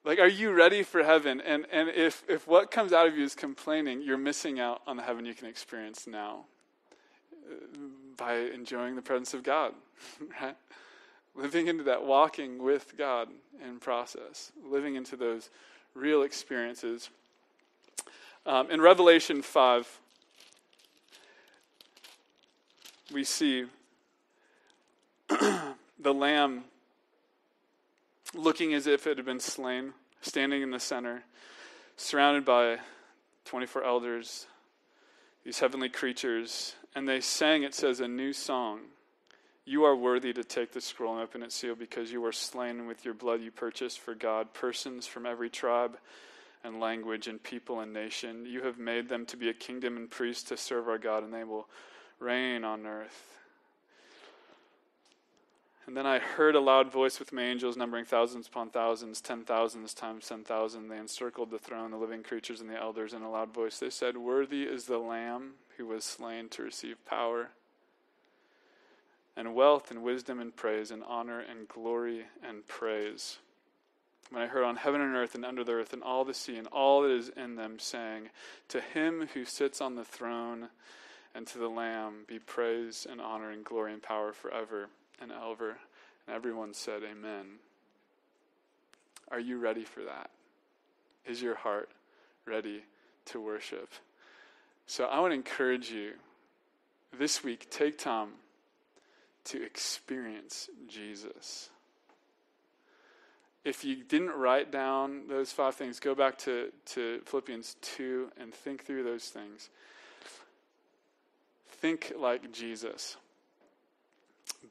Like, 0.05 0.19
are 0.19 0.27
you 0.27 0.53
ready 0.53 0.83
for 0.83 1.03
heaven? 1.03 1.41
And 1.41 1.65
and 1.71 1.89
if 1.89 2.23
if 2.29 2.47
what 2.47 2.71
comes 2.71 2.93
out 2.93 3.07
of 3.07 3.17
you 3.17 3.23
is 3.23 3.35
complaining, 3.35 4.01
you're 4.01 4.17
missing 4.17 4.59
out 4.59 4.81
on 4.85 4.97
the 4.97 5.03
heaven 5.03 5.25
you 5.25 5.33
can 5.33 5.47
experience 5.47 6.05
now 6.05 6.45
uh, 7.49 7.55
by 8.15 8.35
enjoying 8.35 8.95
the 8.95 9.01
presence 9.01 9.33
of 9.33 9.43
God, 9.43 9.73
right? 10.41 10.55
living 11.35 11.67
into 11.67 11.83
that 11.83 12.03
walking 12.03 12.63
with 12.63 12.93
God 12.97 13.29
in 13.63 13.79
process, 13.79 14.51
living 14.65 14.95
into 14.95 15.15
those 15.15 15.49
real 15.93 16.23
experiences. 16.23 17.09
Um, 18.45 18.71
in 18.71 18.79
Revelation 18.79 19.41
5, 19.41 19.99
we 23.13 23.23
see 23.23 23.65
the 25.29 26.13
Lamb 26.13 26.63
looking 28.35 28.73
as 28.73 28.87
if 28.87 29.07
it 29.07 29.17
had 29.17 29.25
been 29.25 29.39
slain, 29.39 29.93
standing 30.21 30.61
in 30.61 30.71
the 30.71 30.79
center, 30.79 31.23
surrounded 31.97 32.45
by 32.45 32.77
24 33.45 33.83
elders, 33.83 34.47
these 35.43 35.59
heavenly 35.59 35.89
creatures, 35.89 36.75
and 36.95 37.07
they 37.07 37.21
sang, 37.21 37.63
it 37.63 37.73
says, 37.73 37.99
a 37.99 38.07
new 38.07 38.33
song 38.33 38.81
you 39.65 39.83
are 39.83 39.95
worthy 39.95 40.31
to 40.31 40.43
take 40.43 40.71
the 40.71 40.81
scroll 40.81 41.15
and 41.15 41.23
open 41.23 41.41
its 41.41 41.55
seal 41.55 41.75
because 41.75 42.11
you 42.11 42.21
were 42.21 42.31
slain 42.31 42.85
with 42.85 43.03
your 43.03 43.15
blood 43.15 43.41
you 43.41 43.49
purchased 43.49 43.99
for 43.99 44.13
God 44.13 44.53
persons 44.53 45.07
from 45.07 45.25
every 45.25 45.49
tribe 45.49 45.97
and 46.63 46.79
language 46.79 47.27
and 47.27 47.41
people 47.41 47.79
and 47.79 47.91
nation. 47.91 48.45
You 48.45 48.61
have 48.61 48.77
made 48.77 49.09
them 49.09 49.25
to 49.27 49.37
be 49.37 49.49
a 49.49 49.53
kingdom 49.53 49.97
and 49.97 50.09
priests 50.09 50.43
to 50.49 50.57
serve 50.57 50.87
our 50.87 50.99
God, 50.99 51.23
and 51.23 51.33
they 51.33 51.43
will 51.43 51.67
reign 52.19 52.63
on 52.63 52.85
earth. 52.85 53.37
And 55.87 55.95
then 55.95 56.07
I 56.07 56.17
heard 56.17 56.55
a 56.55 56.59
loud 56.59 56.91
voice 56.91 57.19
with 57.19 57.31
my 57.31 57.43
angels, 57.43 57.77
numbering 57.77 58.05
thousands 58.05 58.47
upon 58.47 58.71
thousands, 58.71 59.21
ten 59.21 59.43
thousands 59.43 59.93
times 59.93 60.27
ten 60.27 60.43
thousand. 60.43 60.87
They 60.87 60.97
encircled 60.97 61.51
the 61.51 61.59
throne, 61.59 61.91
the 61.91 61.97
living 61.97 62.23
creatures, 62.23 62.59
and 62.59 62.69
the 62.69 62.79
elders 62.79 63.13
in 63.13 63.21
a 63.21 63.29
loud 63.29 63.53
voice. 63.53 63.77
They 63.77 63.91
said, 63.91 64.17
Worthy 64.17 64.63
is 64.63 64.85
the 64.85 64.97
Lamb 64.97 65.53
who 65.77 65.85
was 65.85 66.03
slain 66.03 66.49
to 66.49 66.63
receive 66.63 67.05
power 67.05 67.49
and 69.37 69.53
wealth 69.53 69.91
and 69.91 70.01
wisdom 70.01 70.39
and 70.39 70.55
praise 70.55 70.89
and 70.89 71.03
honor 71.03 71.39
and 71.39 71.67
glory 71.67 72.25
and 72.41 72.65
praise. 72.67 73.37
When 74.31 74.41
I 74.41 74.47
heard 74.47 74.63
on 74.63 74.77
heaven 74.77 75.01
and 75.01 75.15
earth 75.15 75.35
and 75.35 75.45
under 75.45 75.63
the 75.63 75.73
earth 75.73 75.93
and 75.93 76.01
all 76.01 76.25
the 76.25 76.33
sea 76.33 76.55
and 76.55 76.67
all 76.67 77.03
that 77.03 77.11
is 77.11 77.29
in 77.29 77.57
them, 77.57 77.77
saying, 77.77 78.29
To 78.69 78.81
him 78.81 79.27
who 79.35 79.45
sits 79.45 79.81
on 79.81 79.95
the 79.95 80.05
throne 80.05 80.69
and 81.35 81.45
to 81.45 81.59
the 81.59 81.67
Lamb 81.67 82.23
be 82.27 82.39
praise 82.39 83.05
and 83.07 83.21
honor 83.21 83.51
and 83.51 83.63
glory 83.63 83.93
and 83.93 84.01
power 84.01 84.33
forever 84.33 84.87
and 85.21 85.31
ever. 85.31 85.77
And 86.27 86.35
everyone 86.35 86.73
said, 86.73 87.01
Amen. 87.03 87.45
Are 89.31 89.39
you 89.39 89.57
ready 89.57 89.83
for 89.83 90.03
that? 90.03 90.29
Is 91.25 91.41
your 91.41 91.55
heart 91.55 91.89
ready 92.45 92.83
to 93.25 93.41
worship? 93.41 93.89
So 94.85 95.05
I 95.05 95.19
want 95.19 95.31
to 95.31 95.35
encourage 95.35 95.89
you 95.89 96.11
this 97.17 97.43
week, 97.43 97.69
take 97.69 97.97
time 97.97 98.29
to 99.45 99.63
experience 99.63 100.69
Jesus. 100.87 101.69
If 103.63 103.83
you 103.83 104.03
didn't 104.03 104.31
write 104.31 104.71
down 104.71 105.27
those 105.27 105.51
five 105.51 105.73
things, 105.73 105.99
go 105.99 106.13
back 106.13 106.37
to, 106.39 106.71
to 106.87 107.21
Philippians 107.25 107.77
2 107.81 108.31
and 108.39 108.53
think 108.53 108.85
through 108.85 109.03
those 109.03 109.25
things. 109.25 109.69
Think 111.67 112.13
like 112.17 112.51
Jesus. 112.51 113.17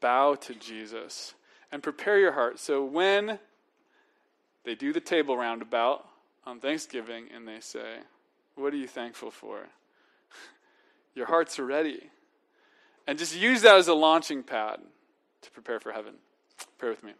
Bow 0.04 0.34
to 0.34 0.54
Jesus. 0.54 1.32
And 1.72 1.82
prepare 1.82 2.18
your 2.18 2.32
heart. 2.32 2.58
So 2.58 2.84
when 2.84 3.38
they 4.64 4.74
do 4.74 4.92
the 4.92 5.00
table 5.00 5.34
roundabout 5.34 6.04
on 6.44 6.60
Thanksgiving 6.60 7.28
and 7.34 7.48
they 7.48 7.60
say, 7.60 8.00
What 8.54 8.74
are 8.74 8.76
you 8.76 8.86
thankful 8.86 9.30
for? 9.30 9.60
Your 11.14 11.24
hearts 11.24 11.58
are 11.58 11.64
ready. 11.64 12.10
And 13.06 13.18
just 13.18 13.34
use 13.34 13.62
that 13.62 13.76
as 13.76 13.88
a 13.88 13.94
launching 13.94 14.42
pad 14.42 14.80
to 15.40 15.50
prepare 15.52 15.80
for 15.80 15.90
heaven. 15.90 16.16
Pray 16.76 16.90
with 16.90 17.02
me. 17.02 17.12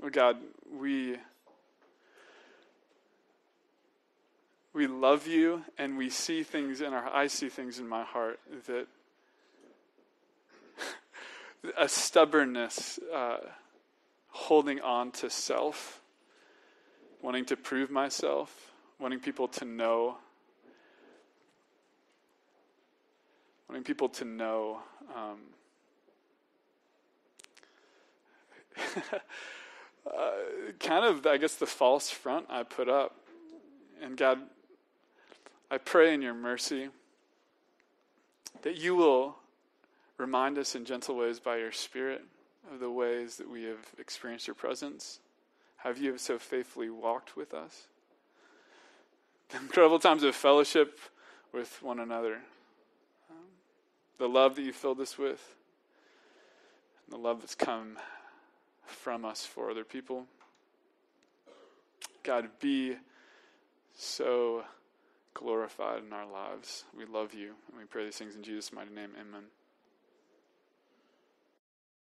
Oh 0.00 0.10
God, 0.10 0.36
we 0.72 1.16
we 4.76 4.86
love 4.86 5.26
you 5.26 5.62
and 5.78 5.96
we 5.96 6.10
see 6.10 6.42
things 6.42 6.82
in 6.82 6.92
our 6.92 7.08
I 7.08 7.28
see 7.28 7.48
things 7.48 7.78
in 7.78 7.88
my 7.88 8.04
heart 8.04 8.38
that 8.66 8.86
a 11.78 11.88
stubbornness 11.88 12.98
uh, 13.12 13.38
holding 14.28 14.82
on 14.82 15.12
to 15.12 15.30
self, 15.30 16.02
wanting 17.22 17.46
to 17.46 17.56
prove 17.56 17.90
myself, 17.90 18.70
wanting 19.00 19.18
people 19.18 19.48
to 19.48 19.64
know, 19.64 20.18
wanting 23.66 23.82
people 23.82 24.10
to 24.10 24.26
know. 24.26 24.80
Um, 25.16 25.38
uh, 30.06 30.32
kind 30.78 31.06
of, 31.06 31.26
I 31.26 31.38
guess, 31.38 31.54
the 31.54 31.64
false 31.64 32.10
front 32.10 32.44
I 32.50 32.62
put 32.62 32.90
up. 32.90 33.16
And 34.02 34.18
God, 34.18 34.40
I 35.70 35.78
pray 35.78 36.14
in 36.14 36.22
your 36.22 36.34
mercy 36.34 36.88
that 38.62 38.76
you 38.76 38.94
will 38.94 39.36
remind 40.18 40.58
us 40.58 40.74
in 40.74 40.84
gentle 40.84 41.16
ways 41.16 41.40
by 41.40 41.56
your 41.56 41.72
Spirit 41.72 42.22
of 42.72 42.80
the 42.80 42.90
ways 42.90 43.36
that 43.36 43.50
we 43.50 43.64
have 43.64 43.86
experienced 43.98 44.46
your 44.46 44.54
presence. 44.54 45.20
Have 45.78 45.98
you 45.98 46.12
have 46.12 46.20
so 46.20 46.38
faithfully 46.38 46.90
walked 46.90 47.36
with 47.36 47.52
us? 47.52 47.88
the 49.50 49.58
incredible 49.58 49.98
times 49.98 50.22
of 50.22 50.34
fellowship 50.34 50.98
with 51.52 51.80
one 51.82 52.00
another. 52.00 52.34
Um, 53.30 53.36
the 54.18 54.28
love 54.28 54.56
that 54.56 54.62
you 54.62 54.72
filled 54.72 55.00
us 55.00 55.16
with, 55.16 55.54
and 57.04 57.12
the 57.12 57.18
love 57.18 57.40
that's 57.40 57.54
come 57.54 57.96
from 58.86 59.24
us 59.24 59.44
for 59.44 59.70
other 59.70 59.84
people. 59.84 60.26
God, 62.22 62.48
be 62.60 62.96
so 63.96 64.64
glorified 65.38 66.02
in 66.04 66.12
our 66.12 66.26
lives. 66.26 66.84
We 66.96 67.04
love 67.04 67.34
you, 67.34 67.54
and 67.68 67.78
we 67.78 67.84
pray 67.84 68.04
these 68.04 68.16
things 68.16 68.34
in 68.34 68.42
Jesus' 68.42 68.72
mighty 68.72 68.94
name. 68.94 69.10
Amen. 69.20 69.44